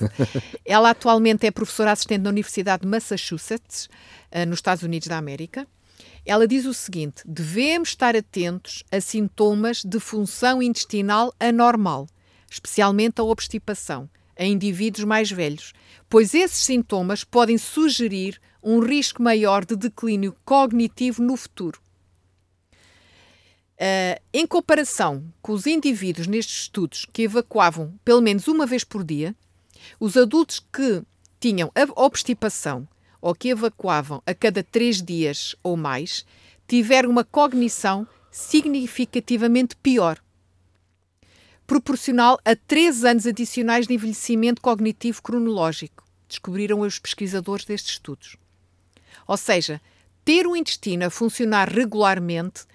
Ela 0.63 0.91
atualmente 0.91 1.47
é 1.47 1.51
professora 1.51 1.91
assistente 1.91 2.21
na 2.21 2.29
Universidade 2.29 2.83
de 2.83 2.87
Massachusetts, 2.87 3.89
uh, 4.31 4.45
nos 4.45 4.59
Estados 4.59 4.83
Unidos 4.83 5.07
da 5.07 5.17
América. 5.17 5.67
Ela 6.25 6.47
diz 6.47 6.65
o 6.65 6.73
seguinte: 6.73 7.21
devemos 7.25 7.89
estar 7.89 8.15
atentos 8.15 8.83
a 8.91 8.99
sintomas 8.99 9.83
de 9.83 9.99
função 9.99 10.61
intestinal 10.61 11.33
anormal, 11.39 12.07
especialmente 12.49 13.21
a 13.21 13.23
obstipação, 13.23 14.09
em 14.37 14.53
indivíduos 14.53 15.05
mais 15.05 15.31
velhos, 15.31 15.73
pois 16.09 16.33
esses 16.33 16.57
sintomas 16.57 17.23
podem 17.23 17.57
sugerir 17.57 18.41
um 18.63 18.79
risco 18.79 19.21
maior 19.21 19.63
de 19.63 19.75
declínio 19.75 20.35
cognitivo 20.43 21.21
no 21.21 21.37
futuro. 21.37 21.79
Uh, 23.75 24.19
em 24.33 24.47
comparação 24.47 25.23
com 25.41 25.51
os 25.51 25.67
indivíduos 25.67 26.27
nestes 26.27 26.61
estudos 26.61 27.05
que 27.11 27.23
evacuavam 27.23 27.93
pelo 28.05 28.21
menos 28.21 28.47
uma 28.47 28.65
vez 28.65 28.85
por 28.85 29.03
dia, 29.03 29.35
os 29.99 30.15
adultos 30.17 30.59
que 30.59 31.03
tinham 31.39 31.71
obstipação 31.95 32.87
ou 33.21 33.33
que 33.33 33.49
evacuavam 33.49 34.21
a 34.25 34.33
cada 34.33 34.63
três 34.63 35.01
dias 35.01 35.55
ou 35.63 35.75
mais 35.77 36.25
tiveram 36.67 37.09
uma 37.09 37.23
cognição 37.23 38.07
significativamente 38.31 39.75
pior, 39.77 40.19
proporcional 41.65 42.39
a 42.43 42.55
três 42.55 43.03
anos 43.03 43.25
adicionais 43.25 43.87
de 43.87 43.93
envelhecimento 43.93 44.61
cognitivo 44.61 45.21
cronológico, 45.21 46.03
descobriram 46.27 46.81
os 46.81 46.99
pesquisadores 46.99 47.65
destes 47.65 47.93
estudos. 47.93 48.35
Ou 49.27 49.37
seja, 49.37 49.81
ter 50.23 50.45
o 50.47 50.55
intestino 50.55 51.05
a 51.05 51.09
funcionar 51.09 51.69
regularmente 51.69 52.65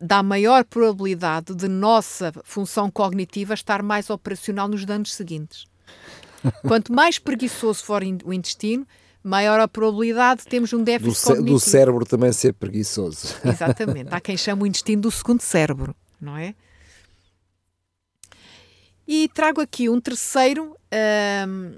dá 0.00 0.22
maior 0.22 0.64
probabilidade 0.64 1.54
de 1.54 1.68
nossa 1.68 2.32
função 2.44 2.90
cognitiva 2.90 3.54
estar 3.54 3.82
mais 3.82 4.10
operacional 4.10 4.68
nos 4.68 4.88
anos 4.88 5.14
seguintes. 5.14 5.66
Quanto 6.62 6.92
mais 6.92 7.18
preguiçoso 7.18 7.84
for 7.84 8.02
o 8.24 8.32
intestino, 8.32 8.86
maior 9.22 9.60
a 9.60 9.68
probabilidade 9.68 10.42
de 10.42 10.48
termos 10.48 10.72
um 10.72 10.82
déficit 10.82 11.22
do 11.22 11.26
cognitivo. 11.26 11.58
Do 11.58 11.60
cérebro 11.60 12.06
também 12.06 12.32
ser 12.32 12.54
preguiçoso. 12.54 13.34
Exatamente. 13.44 14.08
Há 14.12 14.20
quem 14.20 14.36
chame 14.36 14.62
o 14.62 14.66
intestino 14.66 15.02
do 15.02 15.10
segundo 15.10 15.40
cérebro, 15.40 15.94
não 16.20 16.36
é? 16.36 16.54
E 19.06 19.28
trago 19.32 19.60
aqui 19.60 19.88
um 19.88 20.00
terceiro 20.00 20.76
um, 21.48 21.72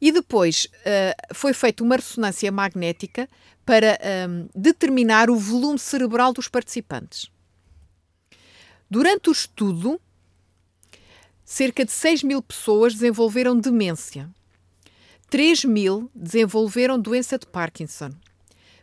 E 0.02 0.12
depois 0.12 0.66
uh, 0.66 1.36
foi 1.36 1.54
feita 1.54 1.84
uma 1.84 1.96
ressonância 1.96 2.52
magnética 2.52 3.30
para 3.64 4.00
um, 4.28 4.50
determinar 4.56 5.30
o 5.30 5.36
volume 5.36 5.78
cerebral 5.78 6.34
dos 6.34 6.48
participantes. 6.48 7.30
Durante 8.90 9.30
o 9.30 9.32
estudo, 9.32 10.02
cerca 11.46 11.86
de 11.86 11.92
6 11.92 12.24
mil 12.24 12.42
pessoas 12.42 12.94
desenvolveram 12.94 13.56
demência, 13.56 14.28
3 15.32 15.64
mil 15.64 16.12
desenvolveram 16.14 17.00
doença 17.00 17.40
de 17.40 17.48
Parkinson, 17.48 18.12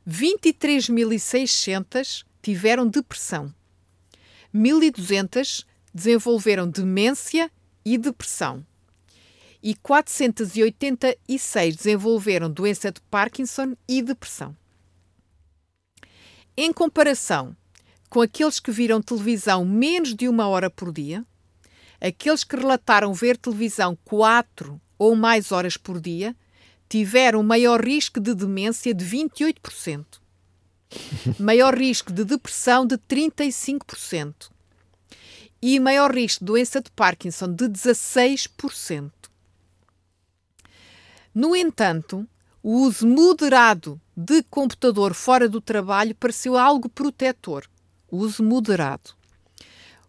23.600 0.09 2.25
tiveram 2.41 2.89
depressão, 2.89 3.53
1.200 4.55 5.67
desenvolveram 5.93 6.67
demência 6.67 7.51
e 7.85 7.99
depressão. 7.99 8.65
E 9.63 9.75
486 9.75 11.77
desenvolveram 11.77 12.51
doença 12.51 12.91
de 12.91 13.03
Parkinson 13.11 13.77
e 13.87 14.01
depressão. 14.01 14.57
Em 16.57 16.73
comparação 16.73 17.55
com 18.09 18.23
aqueles 18.23 18.59
que 18.59 18.71
viram 18.71 19.03
televisão 19.03 19.67
menos 19.67 20.15
de 20.15 20.27
uma 20.27 20.49
hora 20.49 20.71
por 20.71 20.95
dia, 20.95 21.27
aqueles 22.01 22.43
que 22.43 22.57
relataram 22.57 23.13
ver 23.13 23.37
televisão 23.37 23.99
quatro 24.03 24.81
ou 24.99 25.15
mais 25.15 25.53
horas 25.53 25.77
por 25.77 26.01
dia 26.01 26.35
tiveram 26.89 27.43
maior 27.43 27.85
risco 27.85 28.19
de 28.19 28.35
demência 28.35 28.95
de 28.95 29.05
28%, 29.05 30.05
maior 31.39 31.77
risco 31.77 32.13
de 32.13 32.25
depressão 32.25 32.87
de 32.87 32.97
35% 32.97 34.51
e 35.61 35.79
maior 35.79 36.15
risco 36.15 36.45
de 36.45 36.47
doença 36.47 36.81
de 36.81 36.91
Parkinson 36.91 37.53
de 37.53 37.67
16%. 37.67 39.11
No 41.35 41.55
entanto, 41.55 42.27
o 42.63 42.81
uso 42.83 43.07
moderado 43.07 44.01
de 44.17 44.43
computador 44.45 45.15
fora 45.15 45.49
do 45.49 45.61
trabalho 45.61 46.15
pareceu 46.15 46.57
algo 46.57 46.89
protetor. 46.89 47.65
O 48.11 48.19
uso 48.19 48.43
moderado. 48.43 49.13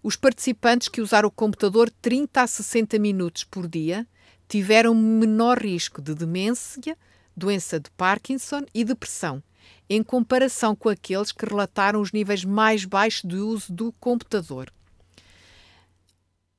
Os 0.01 0.15
participantes 0.15 0.87
que 0.87 1.01
usaram 1.01 1.27
o 1.27 1.31
computador 1.31 1.91
30 2.01 2.41
a 2.41 2.47
60 2.47 2.97
minutos 2.97 3.43
por 3.43 3.67
dia 3.67 4.07
tiveram 4.49 4.95
menor 4.95 5.59
risco 5.59 6.01
de 6.01 6.15
demência, 6.15 6.97
doença 7.37 7.79
de 7.79 7.89
Parkinson 7.91 8.65
e 8.73 8.83
depressão, 8.83 9.41
em 9.87 10.03
comparação 10.03 10.75
com 10.75 10.89
aqueles 10.89 11.31
que 11.31 11.45
relataram 11.45 12.01
os 12.01 12.11
níveis 12.11 12.43
mais 12.43 12.83
baixos 12.83 13.29
de 13.29 13.37
uso 13.37 13.71
do 13.71 13.91
computador. 13.93 14.73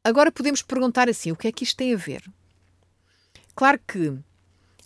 Agora 0.05 0.33
podemos 0.33 0.63
perguntar 0.63 1.09
assim: 1.09 1.33
o 1.33 1.37
que 1.37 1.49
é 1.49 1.53
que 1.53 1.65
isto 1.65 1.77
tem 1.77 1.93
a 1.93 1.97
ver? 1.97 2.23
Claro 3.55 3.81
que 3.87 4.17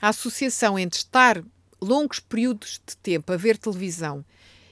a 0.01 0.09
associação 0.09 0.79
entre 0.79 0.99
estar 0.99 1.45
longos 1.81 2.19
períodos 2.19 2.81
de 2.85 2.97
tempo 2.97 3.33
a 3.33 3.37
ver 3.37 3.59
televisão 3.59 4.25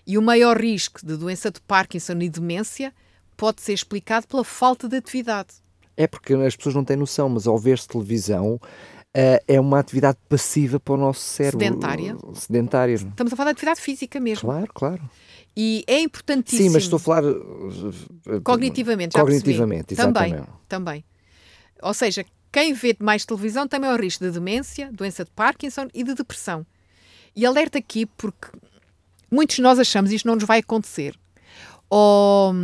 e 0.06 0.16
o 0.16 0.22
maior 0.22 0.58
risco 0.58 1.04
de 1.04 1.16
doença 1.16 1.50
de 1.50 1.60
Parkinson 1.60 2.18
e 2.20 2.28
demência 2.28 2.94
pode 3.36 3.60
ser 3.60 3.74
explicado 3.74 4.26
pela 4.26 4.42
falta 4.42 4.88
de 4.88 4.96
atividade. 4.96 5.62
É 5.96 6.06
porque 6.06 6.34
as 6.34 6.56
pessoas 6.56 6.75
não 6.75 6.84
têm 6.84 6.96
noção, 6.96 7.28
mas 7.28 7.46
ao 7.46 7.58
ver-se 7.58 7.87
televisão 7.87 8.54
uh, 8.54 9.44
é 9.46 9.61
uma 9.61 9.78
atividade 9.78 10.18
passiva 10.28 10.80
para 10.80 10.94
o 10.94 10.96
nosso 10.96 11.20
cérebro. 11.20 11.61
Sedentária. 11.61 12.16
Sedentária. 12.34 12.94
Estamos 12.94 13.32
a 13.32 13.37
falar 13.37 13.50
de 13.50 13.56
atividade 13.56 13.80
física 13.80 14.18
mesmo. 14.18 14.49
Claro, 14.49 14.70
claro. 14.75 15.11
E 15.56 15.84
é 15.87 16.00
importantíssimo. 16.00 16.68
Sim, 16.68 16.72
mas 16.72 16.84
estou 16.84 16.96
a 16.96 17.00
falar 17.00 17.25
uh, 17.25 18.40
cognitivamente. 18.42 19.14
Já 19.14 19.20
cognitivamente, 19.20 19.94
percebi. 19.94 20.08
exatamente. 20.11 20.46
Também, 20.68 21.02
também. 21.02 21.04
Ou 21.82 21.92
seja, 21.92 22.25
quem 22.50 22.72
vê 22.72 22.96
mais 23.00 23.25
televisão 23.25 23.66
tem 23.68 23.80
maior 23.80 24.00
risco 24.00 24.25
de 24.25 24.30
demência, 24.30 24.90
doença 24.92 25.25
de 25.25 25.30
Parkinson 25.30 25.88
e 25.92 26.02
de 26.02 26.14
depressão. 26.14 26.66
E 27.34 27.44
alerta 27.44 27.78
aqui 27.78 28.06
porque 28.06 28.49
muitos 29.30 29.56
de 29.56 29.62
nós 29.62 29.78
achamos 29.78 30.12
isto 30.12 30.26
não 30.26 30.34
nos 30.34 30.44
vai 30.44 30.61
acontecer. 30.61 31.18
Ou 31.88 32.54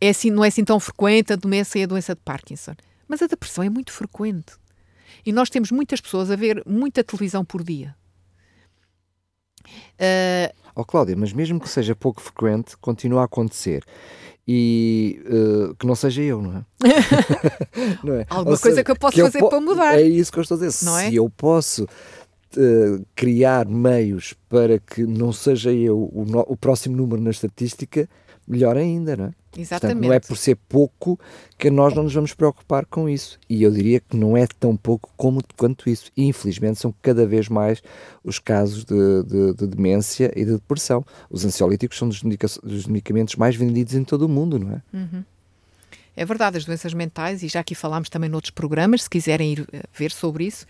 é 0.00 0.08
assim, 0.10 0.30
não 0.30 0.44
é 0.44 0.48
assim 0.48 0.64
tão 0.64 0.78
frequente 0.78 1.32
a 1.32 1.36
demência 1.36 1.78
e 1.78 1.82
a 1.84 1.86
doença 1.86 2.14
de 2.14 2.20
Parkinson. 2.22 2.74
Mas 3.08 3.22
a 3.22 3.26
depressão 3.26 3.64
é 3.64 3.70
muito 3.70 3.92
frequente. 3.92 4.54
E 5.24 5.32
nós 5.32 5.48
temos 5.50 5.70
muitas 5.70 6.00
pessoas 6.00 6.30
a 6.30 6.36
ver 6.36 6.62
muita 6.66 7.02
televisão 7.02 7.44
por 7.44 7.62
dia. 7.62 7.94
Uh, 9.94 10.54
oh, 10.74 10.84
Cláudia, 10.84 11.16
mas 11.16 11.32
mesmo 11.32 11.58
que 11.58 11.68
seja 11.68 11.94
pouco 11.94 12.20
frequente, 12.20 12.76
continua 12.76 13.22
a 13.22 13.24
acontecer. 13.24 13.84
E 14.46 15.20
uh, 15.26 15.74
que 15.74 15.86
não 15.86 15.96
seja 15.96 16.22
eu, 16.22 16.40
não 16.40 16.58
é? 16.58 16.64
não 18.04 18.14
é? 18.14 18.26
Alguma 18.30 18.54
Ou 18.54 18.60
coisa 18.60 18.76
seja, 18.76 18.84
que 18.84 18.90
eu 18.90 18.96
posso 18.96 19.16
que 19.16 19.22
fazer 19.22 19.38
eu 19.38 19.42
po 19.42 19.48
para 19.48 19.60
mudar. 19.60 19.98
É 19.98 20.02
isso 20.02 20.30
que 20.30 20.38
eu 20.38 20.42
estou 20.42 20.56
a 20.56 20.60
dizer. 20.60 20.84
Não 20.84 20.96
é? 20.96 21.08
Se 21.08 21.16
é? 21.16 21.18
eu 21.18 21.28
posso 21.28 21.84
uh, 21.84 23.06
criar 23.16 23.66
meios 23.66 24.34
para 24.48 24.78
que 24.78 25.02
não 25.04 25.32
seja 25.32 25.72
eu 25.72 26.08
o, 26.12 26.24
no, 26.24 26.40
o 26.46 26.56
próximo 26.56 26.96
número 26.96 27.20
na 27.20 27.30
estatística, 27.30 28.08
melhor 28.46 28.76
ainda, 28.76 29.16
não 29.16 29.24
é? 29.26 29.32
Exatamente. 29.58 29.94
Portanto, 29.94 30.08
não 30.08 30.12
é 30.12 30.20
por 30.20 30.36
ser 30.36 30.56
pouco 30.68 31.18
que 31.58 31.70
nós 31.70 31.94
não 31.94 32.02
nos 32.02 32.14
vamos 32.14 32.34
preocupar 32.34 32.84
com 32.86 33.08
isso. 33.08 33.38
E 33.48 33.62
eu 33.62 33.70
diria 33.70 34.00
que 34.00 34.16
não 34.16 34.36
é 34.36 34.46
tão 34.46 34.76
pouco 34.76 35.10
como 35.16 35.42
quanto 35.56 35.88
isso. 35.88 36.10
E, 36.16 36.24
infelizmente, 36.24 36.78
são 36.78 36.94
cada 37.02 37.26
vez 37.26 37.48
mais 37.48 37.82
os 38.22 38.38
casos 38.38 38.84
de, 38.84 39.22
de, 39.24 39.54
de 39.54 39.66
demência 39.66 40.32
e 40.36 40.44
de 40.44 40.52
depressão. 40.52 41.04
Os 41.30 41.44
ansiolíticos 41.44 41.98
são 41.98 42.08
dos, 42.08 42.22
dos, 42.22 42.86
medicamentos 42.86 43.36
mais 43.36 43.56
vendidos 43.56 43.94
em 43.94 44.04
todo 44.04 44.22
o 44.22 44.28
mundo, 44.28 44.58
não 44.58 44.72
é? 44.72 44.82
Uhum. 44.92 45.24
É 46.16 46.24
verdade, 46.24 46.56
as 46.56 46.64
doenças 46.64 46.94
mentais, 46.94 47.42
e 47.42 47.48
já 47.48 47.60
aqui 47.60 47.74
falámos 47.74 48.08
também 48.08 48.30
noutros 48.30 48.50
programas, 48.50 49.02
se 49.02 49.10
quiserem 49.10 49.52
ir 49.52 49.68
eh, 49.70 49.82
ver 49.92 50.10
sobre 50.10 50.46
isso, 50.46 50.64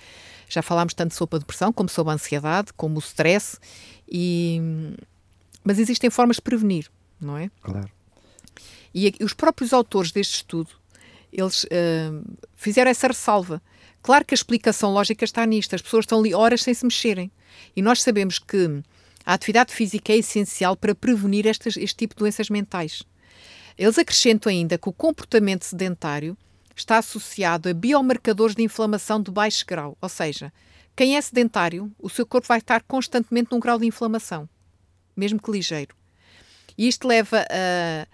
já 0.49 0.61
falámos 0.61 0.93
tanto 0.93 1.15
sobre 1.15 1.37
a 1.37 1.39
depressão, 1.39 1.73
como 1.73 1.89
sobre 1.89 2.11
a 2.11 2.15
ansiedade, 2.15 2.73
como 2.73 2.97
o 2.97 2.99
stress, 2.99 3.57
e... 4.11 4.61
mas 5.63 5.79
existem 5.79 6.11
formas 6.11 6.37
de 6.37 6.43
prevenir, 6.43 6.91
não 7.21 7.37
é? 7.37 7.49
Claro. 7.63 7.89
E, 8.97 9.15
os 9.23 9.35
próprios 9.35 9.75
autores 9.75 10.11
deste 10.11 10.37
estudo, 10.37 10.71
eles 11.31 11.65
uh, 11.65 12.39
fizeram 12.55 12.91
essa 12.91 13.09
ressalva. 13.09 13.61
Claro 14.03 14.25
que 14.25 14.33
a 14.33 14.37
explicação 14.37 14.95
lógica 14.95 15.23
está 15.23 15.45
nisto. 15.45 15.75
As 15.75 15.83
pessoas 15.83 16.05
estão 16.05 16.21
ali 16.21 16.33
horas 16.33 16.63
sem 16.63 16.73
se 16.73 16.83
mexerem. 16.83 17.31
E 17.77 17.83
nós 17.83 18.01
sabemos 18.01 18.39
que 18.39 18.83
a 19.27 19.35
atividade 19.35 19.75
física 19.75 20.15
é 20.15 20.17
essencial 20.17 20.75
para 20.75 20.95
prevenir 20.95 21.47
estas, 21.47 21.77
este 21.77 21.95
tipo 21.95 22.15
de 22.15 22.21
doenças 22.21 22.49
mentais. 22.49 23.03
Eles 23.77 23.99
acrescentam 23.99 24.51
ainda 24.51 24.79
que 24.79 24.89
o 24.89 24.93
comportamento 24.95 25.65
sedentário 25.65 26.35
está 26.75 26.97
associado 26.97 27.69
a 27.69 27.75
biomarcadores 27.75 28.57
de 28.57 28.63
inflamação 28.63 29.21
de 29.21 29.31
baixo 29.31 29.65
grau, 29.67 29.97
ou 30.01 30.09
seja, 30.09 30.51
quem 30.95 31.17
é 31.17 31.21
sedentário, 31.21 31.93
o 31.99 32.09
seu 32.09 32.25
corpo 32.25 32.49
vai 32.49 32.59
estar 32.59 32.83
constantemente 32.85 33.51
num 33.53 33.61
grau 33.61 33.79
de 33.79 33.87
inflamação, 33.87 34.49
mesmo 35.15 35.41
que 35.41 35.51
ligeiro. 35.51 35.95
E 36.79 36.89
isto 36.89 37.07
leva 37.07 37.45
a 37.51 38.07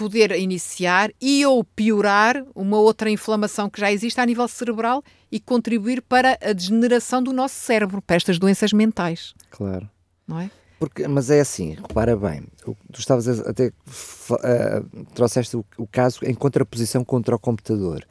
poder 0.00 0.32
iniciar 0.32 1.10
e 1.20 1.44
ou 1.44 1.62
piorar 1.62 2.42
uma 2.54 2.78
outra 2.78 3.10
inflamação 3.10 3.68
que 3.68 3.78
já 3.78 3.92
existe 3.92 4.18
a 4.18 4.24
nível 4.24 4.48
cerebral 4.48 5.04
e 5.30 5.38
contribuir 5.38 6.00
para 6.00 6.38
a 6.40 6.54
degeneração 6.54 7.22
do 7.22 7.34
nosso 7.34 7.54
cérebro, 7.56 8.00
para 8.00 8.16
estas 8.16 8.38
doenças 8.38 8.72
mentais. 8.72 9.34
Claro. 9.50 9.86
Não 10.26 10.40
é? 10.40 10.50
Porque, 10.78 11.06
mas 11.06 11.30
é 11.30 11.40
assim, 11.40 11.74
repara 11.74 12.16
bem, 12.16 12.44
tu 12.64 12.74
estavas 12.98 13.28
a, 13.28 13.50
até 13.50 13.66
uh, 13.68 15.04
trouxeste 15.14 15.54
o, 15.54 15.64
o, 15.76 15.86
caso 15.86 16.20
em 16.22 16.32
contraposição 16.32 17.04
contra 17.04 17.36
o 17.36 17.38
computador. 17.38 18.02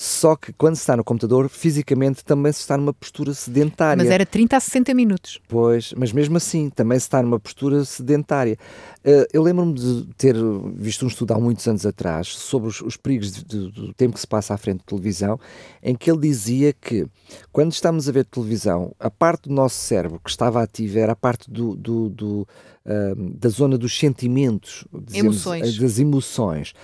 Só 0.00 0.36
que 0.36 0.52
quando 0.52 0.76
se 0.76 0.82
está 0.82 0.96
no 0.96 1.02
computador, 1.02 1.48
fisicamente 1.48 2.24
também 2.24 2.52
se 2.52 2.60
está 2.60 2.76
numa 2.76 2.94
postura 2.94 3.34
sedentária. 3.34 4.00
Mas 4.00 4.12
era 4.12 4.24
30 4.24 4.56
a 4.56 4.60
60 4.60 4.94
minutos. 4.94 5.40
Pois, 5.48 5.92
mas 5.96 6.12
mesmo 6.12 6.36
assim, 6.36 6.70
também 6.70 6.96
se 7.00 7.06
está 7.06 7.20
numa 7.20 7.40
postura 7.40 7.84
sedentária. 7.84 8.56
Uh, 9.04 9.26
eu 9.32 9.42
lembro-me 9.42 9.74
de 9.74 10.06
ter 10.16 10.36
visto 10.76 11.04
um 11.04 11.08
estudo 11.08 11.34
há 11.34 11.40
muitos 11.40 11.66
anos 11.66 11.84
atrás 11.84 12.28
sobre 12.28 12.68
os, 12.68 12.80
os 12.80 12.96
perigos 12.96 13.32
de, 13.32 13.44
de, 13.44 13.72
do 13.72 13.92
tempo 13.92 14.14
que 14.14 14.20
se 14.20 14.26
passa 14.28 14.54
à 14.54 14.56
frente 14.56 14.78
de 14.78 14.84
televisão, 14.84 15.36
em 15.82 15.96
que 15.96 16.08
ele 16.08 16.20
dizia 16.20 16.72
que 16.72 17.04
quando 17.50 17.72
estamos 17.72 18.08
a 18.08 18.12
ver 18.12 18.24
televisão, 18.24 18.94
a 19.00 19.10
parte 19.10 19.48
do 19.48 19.54
nosso 19.54 19.80
cérebro 19.80 20.20
que 20.22 20.30
estava 20.30 20.62
ativa 20.62 21.00
era 21.00 21.12
a 21.12 21.16
parte 21.16 21.50
do, 21.50 21.74
do, 21.74 22.08
do 22.08 22.48
uh, 22.86 23.36
da 23.36 23.48
zona 23.48 23.76
dos 23.76 23.98
sentimentos, 23.98 24.84
dizemos, 24.92 25.44
emoções. 25.44 25.76
das 25.76 25.98
emoções 25.98 26.74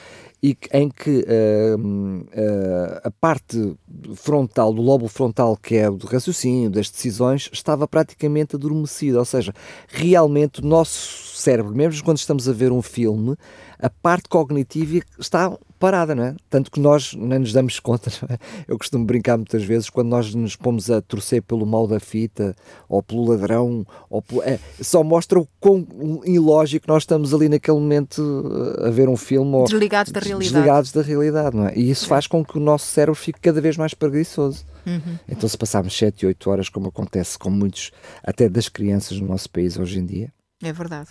e 0.44 0.54
em 0.74 0.90
que 0.90 1.24
uh, 1.26 3.00
a 3.02 3.10
parte 3.10 3.74
frontal, 4.14 4.74
do 4.74 4.82
lobo 4.82 5.08
frontal, 5.08 5.56
que 5.56 5.74
é 5.74 5.88
o 5.88 5.96
do 5.96 6.06
raciocínio, 6.06 6.68
das 6.68 6.90
decisões, 6.90 7.48
estava 7.50 7.88
praticamente 7.88 8.54
adormecida. 8.54 9.18
Ou 9.18 9.24
seja, 9.24 9.54
realmente 9.88 10.60
o 10.60 10.66
nosso 10.66 11.34
cérebro, 11.34 11.74
mesmo 11.74 12.04
quando 12.04 12.18
estamos 12.18 12.46
a 12.46 12.52
ver 12.52 12.72
um 12.72 12.82
filme, 12.82 13.36
a 13.78 13.88
parte 13.88 14.28
cognitiva 14.28 15.02
está 15.18 15.50
parada, 15.78 16.14
não 16.14 16.24
é? 16.24 16.36
Tanto 16.48 16.70
que 16.70 16.80
nós 16.80 17.14
nem 17.14 17.38
nos 17.38 17.52
damos 17.52 17.78
conta, 17.80 18.10
é? 18.28 18.38
Eu 18.66 18.78
costumo 18.78 19.04
brincar 19.04 19.36
muitas 19.36 19.62
vezes 19.64 19.90
quando 19.90 20.08
nós 20.08 20.34
nos 20.34 20.56
pomos 20.56 20.90
a 20.90 21.00
torcer 21.00 21.42
pelo 21.42 21.66
mal 21.66 21.86
da 21.86 22.00
fita, 22.00 22.54
ou 22.88 23.02
pelo 23.02 23.28
ladrão, 23.28 23.86
ou 24.08 24.22
pelo, 24.22 24.42
é, 24.42 24.58
só 24.80 25.02
mostra 25.02 25.38
o 25.38 25.48
quão 25.60 25.86
ilógico 26.24 26.86
nós 26.88 27.02
estamos 27.02 27.34
ali 27.34 27.48
naquele 27.48 27.78
momento 27.78 28.76
eh, 28.78 28.88
a 28.88 28.90
ver 28.90 29.08
um 29.08 29.16
filme. 29.16 29.54
Ou, 29.54 29.64
desligados 29.64 30.12
da 30.12 30.20
realidade. 30.20 30.52
Desligados 30.52 30.92
da 30.92 31.02
realidade, 31.02 31.56
não 31.56 31.66
é? 31.68 31.76
E 31.76 31.90
isso 31.90 32.06
faz 32.06 32.26
com 32.26 32.44
que 32.44 32.56
o 32.56 32.60
nosso 32.60 32.86
cérebro 32.86 33.14
fique 33.14 33.40
cada 33.40 33.60
vez 33.60 33.76
mais 33.76 33.94
preguiçoso. 33.94 34.64
Uhum. 34.86 35.18
Então, 35.28 35.48
se 35.48 35.56
passarmos 35.56 35.96
7, 35.96 36.26
8 36.26 36.50
horas, 36.50 36.68
como 36.68 36.88
acontece 36.88 37.38
com 37.38 37.50
muitos, 37.50 37.90
até 38.22 38.48
das 38.48 38.68
crianças 38.68 39.18
no 39.18 39.28
nosso 39.28 39.48
país 39.50 39.78
hoje 39.78 39.98
em 39.98 40.06
dia. 40.06 40.32
É 40.62 40.72
verdade. 40.72 41.10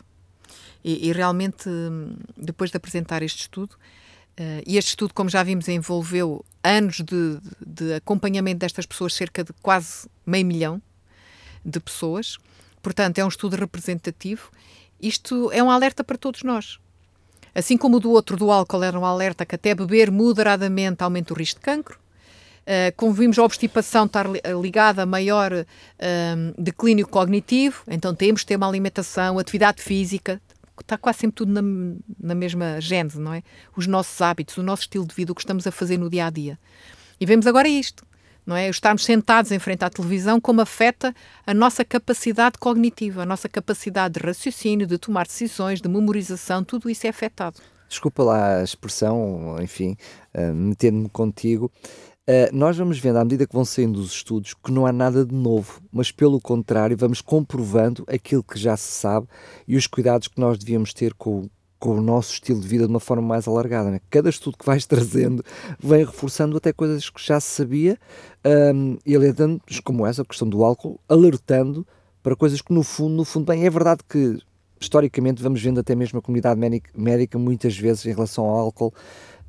E, 0.84 1.08
e 1.08 1.12
realmente, 1.14 1.70
depois 2.38 2.70
de 2.70 2.78
apresentar 2.78 3.24
este 3.24 3.42
estudo, 3.42 3.76
uh, 4.40 4.64
e 4.66 4.78
este 4.78 4.90
estudo, 4.90 5.14
como 5.14 5.30
já 5.30 5.44
vimos, 5.44 5.68
envolveu 5.68 6.44
anos 6.64 7.02
de, 7.02 7.40
de 7.66 7.96
acompanhamento 7.96 8.60
destas 8.60 8.86
pessoas, 8.86 9.14
cerca 9.14 9.44
de 9.44 9.54
quase 9.62 10.08
meio 10.26 10.46
milhão 10.46 10.82
de 11.64 11.80
pessoas. 11.80 12.38
Portanto, 12.82 13.20
é 13.20 13.26
um 13.26 13.30
estudo 13.30 13.56
representativo. 13.56 14.50
Isto 15.02 15.52
é 15.52 15.62
um 15.64 15.72
alerta 15.72 16.04
para 16.04 16.18
todos 16.18 16.44
nós. 16.44 16.80
Assim 17.56 17.78
como 17.78 17.98
o 17.98 18.00
do 18.00 18.12
outro, 18.12 18.36
do 18.36 18.52
álcool, 18.52 18.84
era 18.84 19.00
um 19.00 19.06
alerta 19.06 19.46
que 19.46 19.56
até 19.56 19.76
beber 19.76 20.10
moderadamente 20.12 21.04
aumenta 21.04 21.34
o 21.34 21.38
risco 21.38 21.60
de 21.60 21.66
cancro. 21.66 22.00
Uh, 22.64 22.96
como 22.96 23.12
vimos, 23.12 23.38
a 23.38 23.44
obstipação 23.44 24.06
estar 24.06 24.26
ligada 24.62 25.04
a 25.04 25.06
maior 25.06 25.52
uh, 25.52 26.62
declínio 26.62 27.06
cognitivo, 27.06 27.84
então 27.88 28.16
temos 28.16 28.42
de 28.42 28.48
ter 28.48 28.56
uma 28.56 28.68
alimentação, 28.68 29.38
atividade 29.38 29.82
física, 29.84 30.42
está 30.82 30.98
quase 30.98 31.20
sempre 31.20 31.36
tudo 31.36 31.52
na, 31.52 31.62
na 32.20 32.36
mesma 32.36 32.80
gênese, 32.82 33.20
não 33.20 33.34
é? 33.34 33.44
Os 33.76 33.88
nossos 33.88 34.22
hábitos, 34.22 34.58
o 34.58 34.64
nosso 34.64 34.84
estilo 34.84 35.06
de 35.06 35.14
vida, 35.14 35.32
o 35.32 35.36
que 35.36 35.42
estamos 35.42 35.68
a 35.68 35.72
fazer 35.72 35.98
no 35.98 36.10
dia 36.10 36.26
a 36.26 36.30
dia. 36.30 36.60
E 37.20 37.26
vemos 37.26 37.48
agora 37.48 37.68
isto, 37.68 38.06
não 38.46 38.56
é? 38.56 38.70
Estarmos 38.70 39.06
sentados 39.06 39.52
em 39.52 39.60
frente 39.60 39.84
à 39.84 39.90
televisão, 39.90 40.40
como 40.40 40.62
afeta 40.62 41.14
a 41.46 41.54
nossa 41.54 41.86
capacidade 41.86 42.58
cognitiva, 42.58 43.24
a 43.24 43.26
nossa 43.26 43.48
capacidade 43.48 44.20
de 44.20 44.26
raciocínio, 44.26 44.88
de 44.88 44.98
tomar 44.98 45.26
decisões, 45.26 45.82
de 45.82 45.88
memorização, 45.88 46.64
tudo 46.64 46.90
isso 46.90 47.08
é 47.08 47.10
afetado. 47.10 47.58
Desculpa 47.88 48.24
lá 48.24 48.58
a 48.60 48.64
expressão, 48.64 49.58
enfim, 49.62 49.96
uh, 50.34 50.54
metendo-me 50.54 51.10
contigo. 51.10 51.72
Uh, 52.26 52.48
nós 52.56 52.78
vamos 52.78 53.00
vendo, 53.00 53.18
à 53.18 53.24
medida 53.26 53.46
que 53.46 53.54
vão 53.54 53.66
saindo 53.66 54.00
os 54.00 54.14
estudos, 54.14 54.54
que 54.54 54.72
não 54.72 54.86
há 54.86 54.94
nada 54.94 55.26
de 55.26 55.36
novo, 55.36 55.82
mas 55.92 56.10
pelo 56.10 56.40
contrário, 56.40 56.96
vamos 56.96 57.20
comprovando 57.20 58.06
aquilo 58.08 58.42
que 58.42 58.58
já 58.58 58.78
se 58.78 58.94
sabe 58.94 59.28
e 59.68 59.76
os 59.76 59.88
cuidados 59.88 60.30
que 60.30 60.40
nós 60.40 60.58
devíamos 60.58 60.94
ter 60.94 61.14
com, 61.16 61.50
com 61.78 61.98
o 61.98 62.02
nosso 62.02 62.32
estilo 62.32 62.62
de 62.62 62.68
vida 62.68 62.86
de 62.86 62.90
uma 62.90 63.02
forma 63.02 63.28
mais 63.28 63.46
alargada. 63.46 63.92
Né? 63.92 64.00
Cada 64.10 64.30
estudo 64.30 64.58
que 64.58 64.66
vais 64.66 64.86
trazendo 64.88 65.44
vem 65.78 66.06
reforçando 66.06 66.56
até 66.56 66.72
coisas 66.72 67.10
que 67.10 67.22
já 67.22 67.42
se 67.42 67.50
sabia 67.50 68.00
um, 68.74 68.98
e 69.06 69.14
alertando-nos, 69.18 69.82
como 69.82 70.08
essa, 70.08 70.22
a 70.22 70.26
questão 70.26 70.48
do 70.48 70.64
álcool, 70.64 70.98
alertando 71.10 71.86
para 72.22 72.38
coisas 72.38 72.62
que 72.62 72.72
no 72.72 72.84
fundo, 72.84 73.16
no 73.16 73.26
fundo, 73.26 73.48
bem, 73.48 73.66
é 73.66 73.70
verdade 73.70 74.00
que 74.08 74.40
historicamente 74.80 75.44
vamos 75.44 75.62
vendo 75.62 75.82
até 75.82 75.94
mesmo 75.94 76.20
a 76.20 76.22
comunidade 76.22 76.60
médica 76.96 77.38
muitas 77.38 77.78
vezes 77.78 78.06
em 78.06 78.14
relação 78.14 78.46
ao 78.46 78.56
álcool 78.56 78.94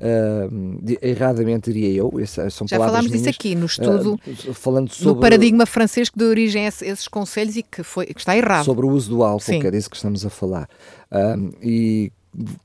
Uh, 0.00 0.82
erradamente 1.00 1.72
diria 1.72 1.94
eu, 1.94 2.12
são 2.50 2.66
Já 2.66 2.78
falámos 2.78 3.12
disso 3.12 3.28
aqui 3.28 3.54
no 3.54 3.66
estudo, 3.66 4.14
uh, 4.26 4.52
falando 4.52 4.92
sobre, 4.92 5.14
no 5.14 5.20
paradigma 5.20 5.64
francês 5.66 6.10
que 6.10 6.18
deu 6.18 6.28
origem 6.28 6.66
a 6.66 6.68
esses 6.68 7.06
conselhos 7.06 7.56
e 7.56 7.62
que, 7.62 7.84
foi, 7.84 8.06
que 8.06 8.18
está 8.18 8.36
errado. 8.36 8.64
Sobre 8.64 8.84
o 8.84 8.90
uso 8.90 9.08
do 9.08 9.22
álcool, 9.22 9.40
Sim. 9.40 9.60
que 9.60 9.66
é 9.68 9.70
disso 9.70 9.88
que 9.88 9.94
estamos 9.96 10.26
a 10.26 10.30
falar. 10.30 10.68
Uh, 11.12 11.54
e 11.62 12.12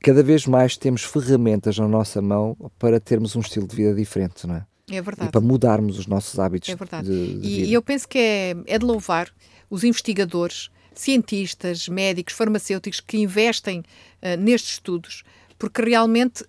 cada 0.00 0.24
vez 0.24 0.44
mais 0.44 0.76
temos 0.76 1.04
ferramentas 1.04 1.78
na 1.78 1.86
nossa 1.86 2.20
mão 2.20 2.56
para 2.78 2.98
termos 2.98 3.36
um 3.36 3.40
estilo 3.40 3.68
de 3.68 3.76
vida 3.76 3.94
diferente, 3.94 4.46
não 4.46 4.56
é? 4.56 4.66
É 4.90 5.00
verdade. 5.00 5.28
E 5.28 5.32
para 5.32 5.40
mudarmos 5.40 5.98
os 6.00 6.06
nossos 6.08 6.38
hábitos 6.38 6.68
É 6.68 6.74
verdade. 6.74 7.08
de, 7.08 7.38
de 7.38 7.48
E, 7.48 7.64
e 7.66 7.72
eu 7.72 7.80
penso 7.80 8.08
que 8.08 8.18
é, 8.18 8.56
é 8.66 8.76
de 8.76 8.84
louvar 8.84 9.30
os 9.70 9.84
investigadores, 9.84 10.68
cientistas, 10.92 11.88
médicos, 11.88 12.34
farmacêuticos 12.34 13.00
que 13.00 13.18
investem 13.18 13.84
ah, 14.20 14.36
nestes 14.36 14.72
estudos, 14.72 15.22
porque 15.60 15.82
realmente 15.82 16.42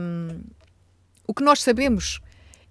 hum, 0.00 0.42
o 1.26 1.34
que 1.34 1.42
nós 1.42 1.60
sabemos 1.62 2.20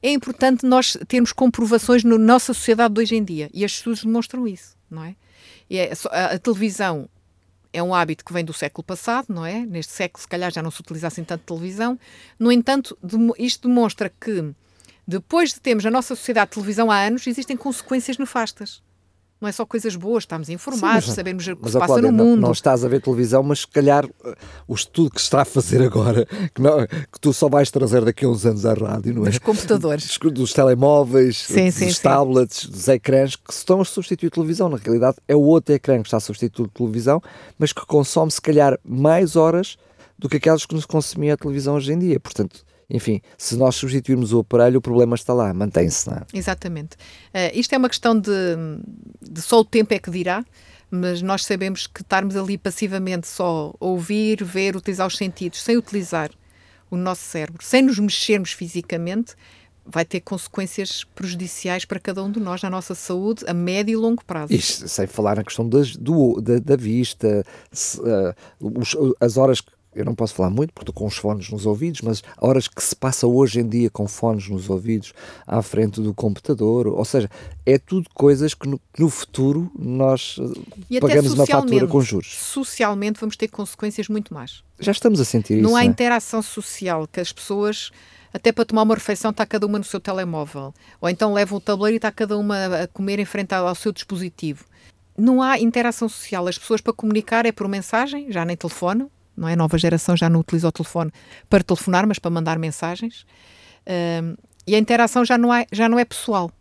é 0.02 0.12
importante 0.12 0.66
nós 0.66 0.96
termos 1.08 1.34
comprovações 1.34 2.04
na 2.04 2.18
nossa 2.18 2.54
sociedade 2.54 2.94
de 2.94 3.02
hoje 3.02 3.16
em 3.16 3.24
dia 3.24 3.50
e 3.52 3.64
estes 3.64 3.80
estudos 3.80 4.04
demonstram 4.04 4.48
isso, 4.48 4.78
não 4.90 5.04
é? 5.04 5.16
É 5.70 5.92
a, 6.12 6.26
a 6.36 6.40
televisão 6.40 7.10
é 7.74 7.82
um 7.84 7.94
hábito 7.94 8.24
que 8.24 8.32
vem 8.32 8.46
do 8.46 8.54
século 8.54 8.84
passado, 8.84 9.26
não 9.30 9.46
é? 9.46 9.66
Neste 9.66 9.92
século, 9.92 10.22
se 10.22 10.28
calhar, 10.28 10.52
já 10.52 10.62
não 10.64 10.72
se 10.72 10.80
utiliza 10.80 11.08
assim 11.08 11.24
tanto 11.24 11.44
televisão. 11.44 12.00
No 12.40 12.52
entanto, 12.52 12.98
demo- 13.04 13.36
isto 13.38 13.68
demonstra 13.68 14.10
que, 14.10 14.54
depois 15.06 15.54
de 15.54 15.60
termos 15.60 15.84
na 15.84 15.92
nossa 15.92 16.16
sociedade 16.16 16.52
televisão 16.52 16.90
há 16.90 17.02
anos, 17.02 17.28
existem 17.28 17.58
consequências 17.58 18.18
nefastas. 18.18 18.82
Não 19.40 19.48
é 19.48 19.52
só 19.52 19.66
coisas 19.68 19.96
boas, 19.96 20.24
estamos 20.24 20.50
informados, 20.50 21.06
mas- 21.08 21.16
sabemos 21.16 21.48
o 21.48 21.56
que 21.56 21.62
Mas, 21.62 21.72
se 21.72 21.78
passa 21.78 21.88
Cláudia, 21.94 22.12
no 22.12 22.18
não- 22.18 22.26
mundo. 22.26 22.42
Não, 22.42 22.52
estás 22.52 22.84
a 22.84 22.88
ver 22.88 23.02
televisão, 23.02 23.44
mas 23.44 23.60
se 23.60 23.68
calhar 23.68 24.04
uh, 24.06 24.12
o 24.68 24.74
estudo 24.74 25.12
que 25.12 25.20
se 25.22 25.26
está 25.28 25.42
a 25.44 25.46
fazer 25.46 25.82
agora, 25.84 26.26
que, 26.56 26.60
não- 26.62 26.88
que 26.88 27.20
tu 27.22 27.32
só 27.32 27.48
vais 27.48 27.70
trazer 27.70 28.04
daqui 28.04 28.26
a 28.26 28.30
uns 28.30 28.46
anos 28.48 28.66
à 28.66 28.74
rádio, 28.74 29.14
não 29.14 29.26
é? 29.28 29.30
Dos 29.30 29.38
computadores. 29.40 30.04
Dos, 30.20 30.32
dos 30.34 30.54
telemóveis, 30.54 31.38
Sim, 31.46 31.66
dos 31.66 31.76
sim, 31.76 31.92
sim. 31.92 32.02
tablets, 32.02 32.66
dos 32.68 32.88
ecrãs 32.88 33.36
que 33.36 33.54
estão 33.54 33.80
a 33.80 33.86
substituir 33.86 34.28
a 34.30 34.32
televisão. 34.32 34.70
Na 34.70 34.78
realidade, 34.78 35.18
é 35.28 35.36
o 35.36 35.42
outro 35.42 35.74
ecrã 35.76 36.02
que 36.02 36.08
está 36.08 36.18
a 36.18 36.20
substituir 36.20 36.66
a 36.66 36.78
televisão, 36.78 37.22
mas 37.60 37.72
que 37.72 37.86
consome 37.86 38.32
se 38.32 38.42
calhar 38.42 38.80
mais 38.84 39.36
horas 39.36 39.78
do 40.18 40.28
que 40.28 40.38
aquelas 40.38 40.66
que 40.66 40.74
nos 40.74 40.86
consumia 40.88 41.36
a 41.36 41.38
televisão 41.38 41.76
hoje 41.76 41.94
em 41.94 42.00
dia. 42.00 42.20
Portanto, 42.20 42.66
enfim, 42.90 43.22
se 43.38 43.56
nós 43.58 43.76
substituirmos 43.76 44.32
o 44.34 44.40
aparelho, 44.40 44.80
o 44.80 44.82
problema 44.82 45.16
está 45.16 45.34
lá, 45.34 45.54
mantém-se, 45.54 46.10
é? 46.10 46.22
Exatamente. 46.34 46.96
Eh, 47.34 47.52
isto 47.58 47.74
é 47.74 47.78
uma 47.78 47.90
questão 47.90 48.18
de, 48.20 48.32
de 49.22 49.42
só 49.42 49.60
o 49.60 49.66
tempo 49.66 49.94
é 49.94 50.00
que 50.00 50.10
dirá, 50.10 50.46
mas 50.90 51.22
nós 51.22 51.44
sabemos 51.46 51.86
que 51.86 52.02
estarmos 52.02 52.36
ali 52.38 52.58
passivamente 52.58 53.28
só 53.28 53.74
ouvir, 53.80 54.44
ver, 54.44 54.76
utilizar 54.76 55.06
os 55.06 55.18
sentidos, 55.18 55.62
sem 55.62 55.76
utilizar 55.76 56.32
o 56.90 56.96
nosso 56.96 57.24
cérebro, 57.24 57.62
sem 57.62 57.82
nos 57.82 58.00
mexermos 58.00 58.54
fisicamente, 58.54 59.34
vai 59.86 60.04
ter 60.06 60.20
consequências 60.22 61.04
prejudiciais 61.16 61.84
para 61.86 62.00
cada 62.00 62.22
um 62.24 62.32
de 62.32 62.40
nós, 62.40 62.62
na 62.62 62.70
nossa 62.70 62.94
saúde, 62.96 63.44
a 63.48 63.54
médio 63.54 63.94
e 63.94 63.96
longo 63.96 64.24
prazo. 64.24 64.54
Isto, 64.54 64.88
sem 64.88 65.08
falar 65.08 65.36
na 65.38 65.44
questão 65.44 65.68
das, 65.68 65.96
do, 65.96 66.40
da, 66.42 66.60
da 66.60 66.76
vista, 66.78 67.44
se, 67.72 68.00
eh, 68.06 68.34
os- 68.62 68.96
as 69.20 69.36
horas 69.38 69.60
que 69.62 69.72
eu 69.98 70.06
não 70.06 70.14
posso 70.14 70.36
falar 70.36 70.50
muito 70.50 70.72
porque 70.74 70.90
estou 70.90 70.94
com 70.94 71.08
os 71.08 71.18
fones 71.18 71.50
nos 71.50 71.66
ouvidos, 71.66 72.02
mas 72.02 72.24
horas 72.40 72.68
que 72.68 72.82
se 72.84 72.96
passa 72.96 73.26
hoje 73.26 73.60
em 73.60 73.68
dia 73.68 73.90
com 73.90 74.08
fones 74.08 74.48
nos 74.48 74.70
ouvidos 74.70 75.14
à 75.46 75.62
frente 75.62 76.00
do 76.00 76.14
computador, 76.14 76.88
ou 76.88 77.04
seja, 77.04 77.30
é 77.66 77.80
tudo 77.80 78.08
coisas 78.14 78.54
que 78.54 78.68
no, 78.68 78.80
que 78.94 79.02
no 79.02 79.10
futuro 79.10 79.72
nós 79.78 80.38
eh, 80.40 80.62
E 80.90 81.00
pagamos 81.00 81.34
uma 81.34 81.46
fatura 81.46 81.62
socialmente, 81.62 81.92
com 81.92 82.02
juros. 82.02 82.36
Socialmente 82.36 83.20
vamos 83.20 83.36
ter 83.36 83.48
consequências 83.48 84.08
muito 84.08 84.34
más. 84.34 84.64
Já 84.80 84.92
estamos 84.92 85.20
a 85.20 85.26
sentir 85.26 85.56
Não 85.56 85.62
isso. 85.62 85.70
há 85.70 85.72
não 85.72 85.80
é? 85.80 85.86
interação 85.86 86.42
social, 86.42 87.08
que 87.08 87.20
as 87.20 87.34
pessoas, 87.34 87.92
até 88.32 88.52
para 88.52 88.66
tomar 88.66 88.84
uma 88.84 88.94
refeição, 88.94 89.32
está 89.32 89.46
cada 89.46 89.66
uma 89.66 89.80
no 89.80 89.84
seu 89.84 90.00
telemóvel. 90.00 90.74
Ou 91.02 91.10
então 91.10 91.34
levam 91.34 91.58
o 91.58 91.62
tabuleiro 91.62 91.96
e 91.96 91.98
está 91.98 92.12
cada 92.12 92.38
uma 92.38 92.84
a 92.84 92.88
comer 92.88 93.20
em 93.20 93.26
frente 93.26 93.54
ao 93.54 93.74
seu 93.74 93.92
dispositivo. 93.92 94.64
Não 95.18 95.42
há 95.42 95.60
interação 95.60 96.08
social. 96.08 96.48
As 96.48 96.60
pessoas 96.60 96.82
para 96.82 96.94
comunicar 96.94 97.48
é 97.48 97.52
por 97.52 97.68
mensagem, 97.68 98.32
já 98.32 98.46
nem 98.46 98.56
telefonam, 98.56 99.10
não 99.38 99.48
é? 99.48 99.54
A 99.54 99.56
nova 99.56 99.78
geração 99.78 100.18
já 100.18 100.30
não 100.30 100.40
utiliza 100.40 100.68
o 100.68 100.72
telefone 100.72 101.12
para 101.48 101.64
telefonar, 101.64 102.08
mas 102.08 102.18
para 102.18 102.32
mandar 102.32 102.58
mensagens. 102.58 103.26
E 104.66 104.76
a 104.76 104.78
interação 104.78 105.24
já 105.24 105.38
não, 105.38 105.54
é, 105.54 105.66
já 105.72 105.88
não 105.88 105.98
é 105.98 106.04
pessoal, 106.04 106.52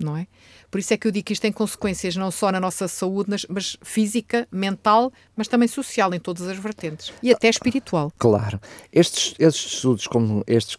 não 0.00 0.16
é? 0.16 0.26
Por 0.74 0.80
isso 0.80 0.92
é 0.92 0.96
que 0.96 1.06
eu 1.06 1.12
digo 1.12 1.26
que 1.26 1.32
isto 1.32 1.42
tem 1.42 1.52
consequências 1.52 2.16
não 2.16 2.32
só 2.32 2.50
na 2.50 2.58
nossa 2.58 2.88
saúde, 2.88 3.30
mas 3.48 3.76
física, 3.80 4.48
mental, 4.50 5.12
mas 5.36 5.46
também 5.46 5.68
social 5.68 6.12
em 6.12 6.18
todas 6.18 6.48
as 6.48 6.58
vertentes. 6.58 7.12
E 7.22 7.30
até 7.30 7.48
espiritual. 7.48 8.12
Claro. 8.18 8.58
Estes, 8.92 9.36
estes 9.38 9.74
estudos, 9.74 10.08
como 10.08 10.42
estes, 10.48 10.76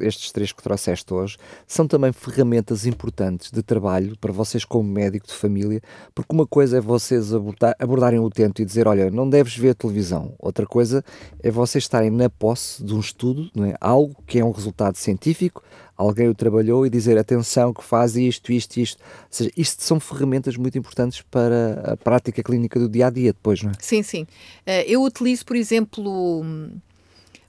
estes 0.00 0.32
três 0.32 0.52
que 0.52 0.62
trouxeste 0.62 1.12
hoje, 1.12 1.36
são 1.66 1.86
também 1.86 2.14
ferramentas 2.14 2.86
importantes 2.86 3.50
de 3.50 3.62
trabalho 3.62 4.16
para 4.18 4.32
vocês, 4.32 4.64
como 4.64 4.88
médico 4.88 5.26
de 5.26 5.34
família, 5.34 5.82
porque 6.14 6.34
uma 6.34 6.46
coisa 6.46 6.78
é 6.78 6.80
vocês 6.80 7.34
abordar- 7.34 7.76
abordarem 7.78 8.18
o 8.18 8.24
utente 8.24 8.62
e 8.62 8.64
dizer: 8.64 8.88
Olha, 8.88 9.10
não 9.10 9.28
deves 9.28 9.54
ver 9.54 9.74
televisão. 9.74 10.34
Outra 10.38 10.64
coisa 10.64 11.04
é 11.42 11.50
vocês 11.50 11.84
estarem 11.84 12.10
na 12.10 12.30
posse 12.30 12.82
de 12.82 12.94
um 12.94 13.00
estudo, 13.00 13.50
não 13.54 13.66
é? 13.66 13.74
algo 13.82 14.16
que 14.26 14.38
é 14.38 14.44
um 14.46 14.50
resultado 14.50 14.96
científico, 14.96 15.62
alguém 15.96 16.28
o 16.28 16.34
trabalhou 16.34 16.86
e 16.86 16.90
dizer: 16.90 17.18
Atenção, 17.18 17.72
que 17.72 17.82
faz 17.82 18.16
isto, 18.16 18.52
isto, 18.52 18.78
isto. 18.78 19.02
Ou 19.02 19.26
seja, 19.30 19.50
isto 19.56 19.82
são 19.82 19.98
ferramentas 19.98 20.56
muito 20.56 20.76
importantes 20.76 21.22
para 21.22 21.92
a 21.92 21.96
prática 21.96 22.42
clínica 22.42 22.78
do 22.78 22.88
dia 22.88 23.06
a 23.06 23.10
dia, 23.10 23.32
depois, 23.32 23.62
não 23.62 23.70
é? 23.70 23.74
Sim, 23.80 24.02
sim. 24.02 24.26
Eh, 24.66 24.84
eu 24.86 25.02
utilizo, 25.02 25.44
por 25.44 25.56
exemplo, 25.56 26.44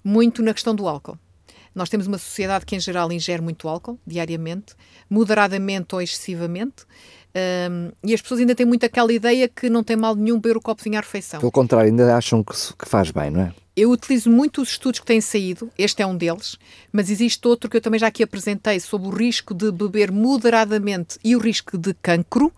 muito 0.04 0.42
na 0.42 0.54
questão 0.54 0.74
do 0.74 0.88
álcool. 0.88 1.18
Nós 1.78 1.90
temos 1.90 2.08
uma 2.08 2.18
sociedade 2.18 2.66
que, 2.66 2.76
em 2.76 2.80
geral, 2.80 3.12
ingere 3.12 3.40
muito 3.40 3.68
álcool 3.68 4.00
diariamente, 4.06 4.74
moderadamente 5.08 5.94
ou 5.94 6.02
excessivamente, 6.02 6.86
hum, 7.70 7.92
e 8.04 8.16
as 8.16 8.22
pessoas 8.22 8.40
ainda 8.40 8.56
têm 8.56 8.66
muito 8.66 8.84
aquela 8.84 9.13
ideia 9.13 9.48
que 9.48 9.70
não 9.70 9.84
tem 9.84 9.96
mal 9.96 10.16
nenhum 10.16 10.40
beber 10.40 10.58
o 10.58 10.62
copozinho 10.62 10.98
à 10.98 11.02
refeição. 11.02 11.40
Pelo 11.40 11.52
contrário, 11.52 11.92
ainda 11.92 12.18
acham 12.18 12.44
que, 12.44 12.54
que 12.80 12.90
faz 12.90 13.12
bem, 13.12 13.30
não 13.30 13.42
é? 13.42 13.54
Eu 13.76 13.92
utilizo 13.92 14.28
muito 14.28 14.60
os 14.60 14.70
estudos 14.70 15.00
que 15.00 15.06
têm 15.06 15.22
saído, 15.22 15.70
este 15.78 16.02
é 16.02 16.08
um 16.08 16.18
deles, 16.18 16.58
mas 16.92 17.12
existe 17.12 17.48
outro 17.48 17.70
que 17.70 17.78
eu 17.78 17.82
também 17.82 18.00
já 18.00 18.08
aqui 18.08 18.24
apresentei 18.24 18.80
sobre 18.80 19.08
o 19.08 19.12
risco 19.12 19.54
de 19.54 19.72
beber 19.72 20.12
moderadamente 20.12 21.20
e 21.24 21.36
o 21.36 21.40
risco 21.40 21.78
de 21.78 21.94
cancro 21.94 22.52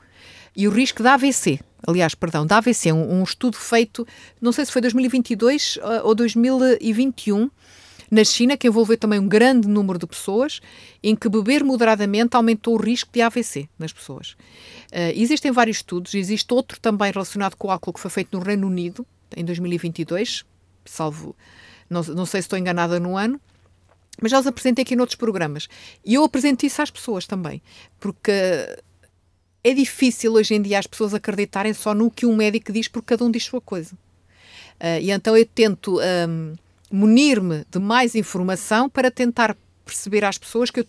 e 0.55 0.65
o 0.65 0.71
risco 0.71 1.03
de 1.03 1.09
AVC. 1.09 1.59
Aliás, 1.85 2.15
perdão, 2.15 2.45
de 2.45 2.53
AVC, 2.53 2.93
um, 2.93 3.19
um 3.19 3.23
estudo 3.23 3.57
feito, 3.57 4.07
não 4.39 4.53
sei 4.53 4.65
se 4.65 4.71
foi 4.71 4.81
2022 4.81 5.77
ah, 5.81 6.01
ou 6.05 6.15
2021, 6.15 7.51
na 8.11 8.23
China, 8.23 8.57
que 8.57 8.67
envolveu 8.67 8.97
também 8.97 9.19
um 9.19 9.27
grande 9.27 9.67
número 9.67 9.99
de 9.99 10.07
pessoas, 10.07 10.59
em 11.03 11.15
que 11.15 11.29
beber 11.29 11.63
moderadamente 11.63 12.35
aumentou 12.35 12.75
o 12.75 12.81
risco 12.81 13.11
de 13.11 13.21
AVC 13.21 13.69
nas 13.77 13.93
pessoas. 13.93 14.35
Ah, 14.91 15.11
existem 15.13 15.51
vários 15.51 15.77
estudos, 15.77 16.13
existe 16.13 16.53
outro 16.53 16.79
também 16.79 17.11
relacionado 17.11 17.55
com 17.55 17.67
o 17.67 17.71
álcool 17.71 17.93
que 17.93 17.99
foi 17.99 18.11
feito 18.11 18.37
no 18.37 18.43
Reino 18.43 18.67
Unido, 18.67 19.05
em 19.35 19.45
2022, 19.45 20.43
salvo, 20.85 21.35
não, 21.89 22.01
não 22.01 22.25
sei 22.25 22.41
se 22.41 22.45
estou 22.45 22.57
enganada 22.57 22.99
no 22.99 23.15
ano, 23.15 23.39
mas 24.21 24.31
já 24.31 24.39
os 24.39 24.47
apresentei 24.47 24.83
aqui 24.83 24.95
noutros 24.95 25.15
programas. 25.15 25.69
E 26.03 26.15
eu 26.15 26.23
apresento 26.23 26.65
isso 26.65 26.81
às 26.81 26.91
pessoas 26.91 27.25
também, 27.25 27.61
porque 27.99 28.31
é 29.63 29.73
difícil 29.73 30.33
hoje 30.33 30.55
em 30.55 30.61
dia 30.61 30.79
as 30.79 30.87
pessoas 30.87 31.13
acreditarem 31.13 31.73
só 31.73 31.93
no 31.93 32.09
que 32.09 32.25
um 32.25 32.35
médico 32.35 32.71
diz, 32.71 32.87
porque 32.87 33.07
cada 33.07 33.23
um 33.23 33.31
diz 33.31 33.45
sua 33.45 33.61
coisa. 33.61 33.91
Ah, 34.79 34.99
e 34.99 35.11
então 35.11 35.37
eu 35.37 35.45
tento 35.45 35.99
ahm, 35.99 36.55
munir-me 36.91 37.65
de 37.69 37.79
mais 37.79 38.15
informação 38.15 38.89
para 38.89 39.11
tentar 39.11 39.55
perceber 39.85 40.23
às 40.23 40.37
pessoas 40.37 40.69
que 40.69 40.81
eu 40.81 40.85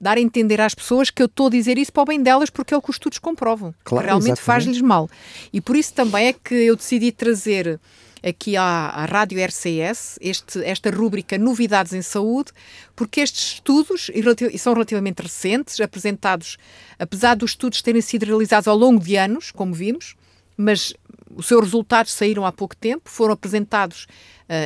dar 0.00 0.18
a 0.18 0.20
entender 0.20 0.60
às 0.60 0.74
pessoas 0.74 1.10
que 1.10 1.22
eu 1.22 1.26
estou 1.26 1.46
a 1.46 1.50
dizer 1.50 1.78
isso 1.78 1.92
para 1.92 2.02
o 2.02 2.06
bem 2.06 2.22
delas 2.22 2.50
porque 2.50 2.74
é 2.74 2.76
o 2.76 2.82
que 2.82 2.90
os 2.90 2.96
estudos 2.96 3.18
comprovam. 3.18 3.72
que 3.72 3.78
Claro, 3.84 4.06
realmente 4.06 4.40
faz-lhes 4.40 4.80
mal. 4.80 5.08
E 5.52 5.60
por 5.60 5.74
isso 5.74 5.94
também 5.94 6.26
é 6.28 6.32
que 6.32 6.54
eu 6.54 6.76
decidi 6.76 7.10
trazer 7.10 7.80
aqui 8.22 8.56
à, 8.56 8.62
à 8.62 9.04
Rádio 9.04 9.42
RCS 9.42 10.18
este, 10.20 10.62
esta 10.64 10.90
rúbrica 10.90 11.38
Novidades 11.38 11.92
em 11.92 12.02
Saúde, 12.02 12.52
porque 12.94 13.20
estes 13.20 13.54
estudos, 13.54 14.10
e 14.12 14.58
são 14.58 14.72
relativamente 14.72 15.22
recentes, 15.22 15.80
apresentados, 15.80 16.56
apesar 16.98 17.36
dos 17.36 17.52
estudos 17.52 17.82
terem 17.82 18.00
sido 18.00 18.26
realizados 18.26 18.66
ao 18.66 18.76
longo 18.76 19.02
de 19.02 19.16
anos, 19.16 19.50
como 19.50 19.72
vimos, 19.72 20.16
mas 20.56 20.92
os 21.34 21.46
seus 21.46 21.62
resultados 21.62 22.12
saíram 22.12 22.44
há 22.44 22.52
pouco 22.52 22.76
tempo, 22.76 23.08
foram 23.10 23.34
apresentados 23.34 24.06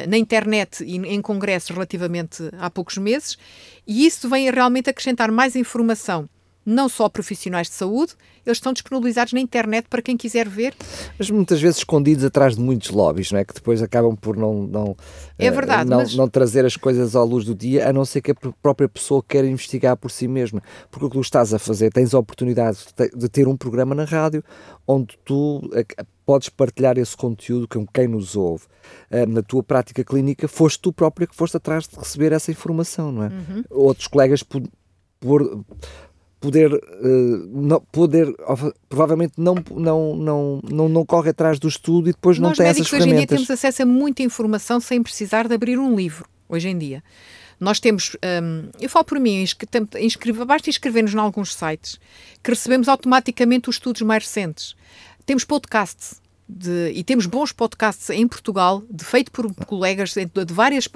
na 0.09 0.17
internet 0.17 0.85
e 0.85 0.97
em 0.97 1.23
congressos 1.23 1.71
relativamente 1.71 2.51
há 2.59 2.69
poucos 2.71 2.99
meses, 2.99 3.39
e 3.87 4.07
isso 4.07 4.29
vem 4.29 4.51
realmente 4.51 4.91
acrescentar 4.91 5.31
mais 5.31 5.57
informação, 5.57 6.29
não 6.65 6.89
só 6.89 7.09
profissionais 7.09 7.69
de 7.69 7.75
saúde, 7.75 8.13
eles 8.47 8.59
estão 8.59 8.73
disponibilizados 8.73 9.33
na 9.33 9.41
internet 9.41 9.87
para 9.89 10.03
quem 10.03 10.17
quiser 10.17 10.49
ver. 10.49 10.75
mas 11.19 11.31
muitas 11.31 11.61
vezes 11.61 11.79
escondidos 11.79 12.25
atrás 12.25 12.55
de 12.57 12.61
muitos 12.61 12.91
lobbies, 12.91 13.33
não 13.33 13.39
é? 13.41 13.45
Que 13.45 13.55
depois 13.55 13.83
acabam 13.83 14.15
por 14.15 14.37
não, 14.37 14.63
não, 14.67 14.97
É 15.39 15.47
eh, 15.47 15.51
verdade, 15.51 15.89
não, 15.89 15.99
mas- 15.99 16.15
não 16.15 16.29
trazer 16.29 16.65
as 16.65 16.77
coisas 16.77 17.17
à 17.17 17.23
luz 17.23 17.45
do 17.45 17.55
dia, 17.55 17.89
a 17.89 17.93
não 17.93 18.05
ser 18.05 18.21
que 18.21 18.31
a 18.31 18.35
pr- 18.35 18.51
própria 18.63 18.89
pessoa 18.89 19.23
queira 19.27 19.47
investigar 19.47 19.97
por 19.97 20.11
si 20.11 20.29
mesma. 20.29 20.63
Porque 20.91 21.07
o 21.07 21.09
que 21.11 21.17
tu 21.17 21.21
estás 21.23 21.53
a 21.55 21.59
fazer, 21.59 21.91
tens 21.93 22.15
a 22.15 22.19
oportunidade 22.19 22.79
de 22.79 22.95
te- 22.95 23.17
de 23.17 23.29
ter 23.29 23.49
um 23.49 23.57
programa 23.57 23.95
na 23.95 24.05
rádio 24.05 24.43
onde 24.87 25.19
tu 25.25 25.61
eh, 25.75 25.85
podes 26.27 26.49
partilhar 26.49 26.97
esse 26.99 27.17
conteúdo 27.17 27.67
com 27.67 27.87
quem 27.87 28.07
nos 28.07 28.37
ouve. 28.37 28.65
Eh, 29.11 29.27
Na 29.27 29.43
tua 29.43 29.63
prática 29.63 30.05
clínica, 30.05 30.47
foste 30.47 30.81
tu 30.81 30.93
própria 30.93 31.27
que 31.27 31.35
foste 31.35 31.57
atrás 31.57 31.89
de 31.89 31.97
receber 31.99 32.33
essa 32.33 32.51
informação, 32.51 33.11
não 33.11 33.25
é? 33.25 33.29
Uhum. 33.29 33.65
Outros 33.71 34.07
colegas 34.07 34.43
por 34.43 34.63
poder, 36.41 36.73
uh, 36.73 36.81
não, 37.53 37.81
poder 37.93 38.35
provavelmente 38.89 39.35
não, 39.37 39.55
não, 39.71 40.17
não, 40.17 40.61
não, 40.69 40.89
não 40.89 41.07
corre 41.07 41.31
atrás 41.31 41.59
do 41.59 41.69
estudo 41.69 42.09
e 42.09 42.13
depois 42.13 42.39
Nós 42.39 42.51
não 42.51 42.57
tem 42.57 42.67
essas 42.67 42.89
ferramentas. 42.89 43.07
hoje 43.07 43.15
em 43.15 43.27
dia 43.27 43.37
temos 43.37 43.51
acesso 43.51 43.83
a 43.83 43.87
muita 43.87 44.23
informação 44.23 44.81
sem 44.81 45.03
precisar 45.03 45.47
de 45.47 45.55
abrir 45.55 45.79
um 45.79 45.95
livro, 45.95 46.27
hoje 46.49 46.69
em 46.69 46.79
dia. 46.79 47.03
Nós 47.61 47.79
temos, 47.79 48.17
um, 48.43 48.71
eu 48.81 48.89
falo 48.89 49.05
por 49.05 49.21
mim, 49.21 49.45
inscreve, 50.01 50.45
basta 50.47 50.71
inscrever-nos 50.71 51.13
em 51.13 51.19
alguns 51.19 51.55
sites 51.55 52.01
que 52.43 52.51
recebemos 52.51 52.89
automaticamente 52.89 53.69
os 53.69 53.77
estudos 53.77 54.01
mais 54.01 54.25
recentes. 54.25 54.75
Temos 55.27 55.45
podcasts, 55.45 56.23
de, 56.49 56.91
e 56.95 57.05
temos 57.05 57.27
bons 57.27 57.53
podcasts 57.53 58.09
em 58.09 58.27
Portugal, 58.27 58.83
de, 58.91 59.05
feito 59.05 59.31
por 59.31 59.55
colegas 59.67 60.15
de, 60.15 60.25
de 60.25 60.55
várias 60.55 60.89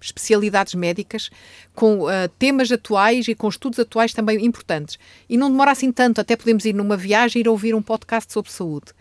especialidades 0.00 0.74
médicas, 0.74 1.30
com 1.74 2.04
uh, 2.04 2.28
temas 2.38 2.70
atuais 2.70 3.28
e 3.28 3.34
com 3.34 3.48
estudos 3.48 3.78
atuais 3.78 4.12
também 4.12 4.44
importantes. 4.44 4.98
E 5.28 5.36
não 5.36 5.50
demora 5.50 5.70
assim 5.72 5.90
tanto, 5.92 6.20
até 6.20 6.36
podemos 6.36 6.64
ir 6.64 6.74
numa 6.74 6.96
viagem 6.96 7.40
e 7.40 7.44
ir 7.44 7.48
ouvir 7.48 7.74
um 7.74 7.82
podcast 7.82 8.32
sobre 8.32 8.50
saúde. 8.50 8.92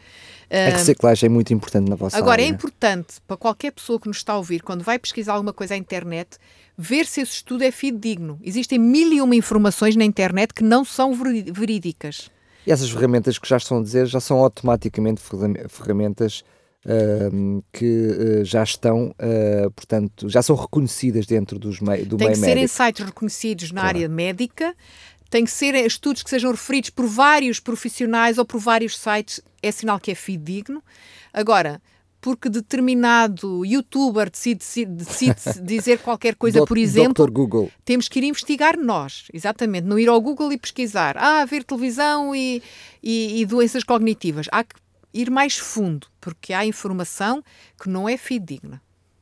A 0.49 0.69
reciclagem 0.69 1.27
é 1.27 1.29
muito 1.29 1.53
importante 1.53 1.89
na 1.89 1.95
vossa 1.95 2.17
Agora, 2.17 2.41
área. 2.41 2.43
é 2.43 2.47
importante 2.47 3.15
para 3.27 3.35
qualquer 3.35 3.71
pessoa 3.71 3.99
que 3.99 4.07
nos 4.07 4.17
está 4.17 4.33
a 4.33 4.37
ouvir, 4.37 4.61
quando 4.61 4.83
vai 4.83 4.99
pesquisar 4.99 5.33
alguma 5.33 5.51
coisa 5.51 5.73
à 5.73 5.77
internet, 5.77 6.37
ver 6.77 7.05
se 7.05 7.21
esse 7.21 7.33
estudo 7.33 7.63
é 7.63 7.71
fidedigno. 7.71 8.39
Existem 8.43 8.77
mil 8.77 9.11
e 9.11 9.21
uma 9.21 9.35
informações 9.35 9.95
na 9.95 10.03
internet 10.03 10.53
que 10.53 10.63
não 10.63 10.85
são 10.85 11.13
verídicas. 11.13 12.29
E 12.65 12.71
essas 12.71 12.89
ferramentas 12.89 13.37
que 13.37 13.47
já 13.47 13.57
estão 13.57 13.79
a 13.79 13.83
dizer 13.83 14.07
já 14.07 14.19
são 14.19 14.37
automaticamente 14.37 15.21
ferramentas 15.69 16.43
que 17.71 17.85
uh, 17.85 18.45
já 18.45 18.63
estão, 18.63 19.07
uh, 19.07 19.71
portanto, 19.71 20.29
já 20.29 20.41
são 20.41 20.55
reconhecidas 20.55 21.25
dentro 21.25 21.57
dos 21.57 21.79
mei 21.79 22.05
do 22.05 22.17
Tem 22.17 22.27
meio 22.27 22.39
que 22.39 22.45
ser 22.45 22.67
sites 22.67 23.05
reconhecidos 23.05 23.71
na 23.71 23.81
claro. 23.81 23.97
área 23.97 24.09
médica, 24.09 24.75
tem 25.29 25.43
que 25.43 25.51
ser 25.51 25.73
estudos 25.75 26.21
que 26.21 26.29
sejam 26.29 26.51
referidos 26.51 26.91
por 26.91 27.07
vários 27.07 27.59
profissionais 27.59 28.37
ou 28.37 28.45
por 28.45 28.59
vários 28.59 28.97
sites, 28.97 29.41
é 29.61 29.71
sinal 29.71 29.99
que 29.99 30.11
é 30.11 30.15
fidedigno. 30.15 30.83
Agora, 31.33 31.81
porque 32.21 32.49
determinado 32.49 33.65
youtuber 33.65 34.29
decide, 34.29 34.85
decide 34.85 35.35
dizer 35.61 35.99
qualquer 35.99 36.35
coisa, 36.35 36.65
por 36.65 36.77
exemplo, 36.77 37.31
Google. 37.31 37.71
temos 37.83 38.07
que 38.07 38.19
ir 38.19 38.23
investigar 38.25 38.77
nós, 38.79 39.25
exatamente, 39.33 39.85
não 39.85 39.99
ir 39.99 40.07
ao 40.07 40.21
Google 40.21 40.51
e 40.53 40.57
pesquisar, 40.57 41.17
ah, 41.17 41.45
ver 41.45 41.63
televisão 41.63 42.35
e, 42.35 42.63
e, 43.01 43.41
e 43.41 43.45
doenças 43.45 43.83
cognitivas. 43.83 44.47
Há 44.51 44.63
que 44.63 44.75
ir 45.15 45.31
mais 45.31 45.57
fundo, 45.57 46.07
porque 46.19 46.53
há 46.53 46.65
informação 46.65 47.41
que 47.81 47.89
não 47.89 48.07
é 48.07 48.17
fidedigna. 48.17 48.81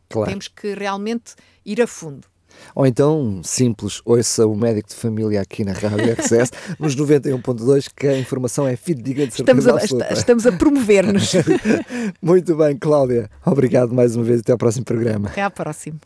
Claro. 0.10 0.30
Temos 0.30 0.48
que 0.48 0.74
realmente 0.74 1.36
ir 1.64 1.82
a 1.82 1.88
fundo. 1.88 2.28
Ou 2.76 2.86
então, 2.86 3.42
simples, 3.44 4.02
ouça 4.06 4.46
o 4.46 4.56
médico 4.56 4.90
de 4.90 4.96
família 4.96 5.42
aqui 5.42 5.64
na 5.64 5.74
Rádio 5.74 6.14
RCS, 6.14 6.52
nos 6.80 6.96
91.2, 6.96 7.88
que 7.96 8.08
a 8.08 8.18
informação 8.18 8.68
é 8.68 8.76
fidedigna 8.76 9.28
de 9.28 9.34
certeza 9.34 9.76
estamos 9.76 10.02
a, 10.02 10.14
estamos 10.14 10.46
a 10.46 10.52
promover-nos. 10.52 11.34
Muito 12.22 12.56
bem, 12.56 12.78
Cláudia. 12.78 13.30
Obrigado 13.46 13.94
mais 13.94 14.16
uma 14.16 14.24
vez. 14.24 14.42
Até 14.42 14.52
ao 14.52 14.58
próximo 14.58 14.86
programa. 14.86 15.30
Até 15.30 15.42
ao 15.42 15.52
próximo. 15.52 16.00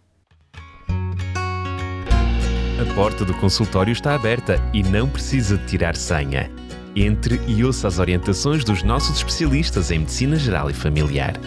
A 2.79 2.95
porta 2.95 3.25
do 3.25 3.33
consultório 3.35 3.91
está 3.91 4.15
aberta 4.15 4.55
e 4.73 4.83
não 4.83 5.09
precisa 5.09 5.57
de 5.57 5.65
tirar 5.65 5.95
senha. 5.95 6.66
Entre 7.03 7.39
e 7.47 7.63
ouça 7.63 7.87
as 7.87 7.99
orientações 7.99 8.63
dos 8.63 8.81
nossos 8.81 9.17
especialistas 9.17 9.91
em 9.91 9.99
Medicina 9.99 10.35
Geral 10.35 10.67
e 10.71 10.73
Familiar. 10.73 11.39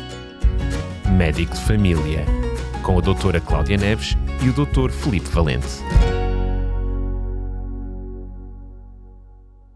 Médico 1.17 1.55
de 1.55 1.61
Família, 1.63 2.25
com 2.85 2.99
a 2.99 3.01
doutora 3.01 3.41
Cláudia 3.41 3.77
Neves 3.77 4.17
e 4.45 4.49
o 4.49 4.53
Dr. 4.53 4.93
Felipe 4.93 5.29
Valente. 5.31 5.67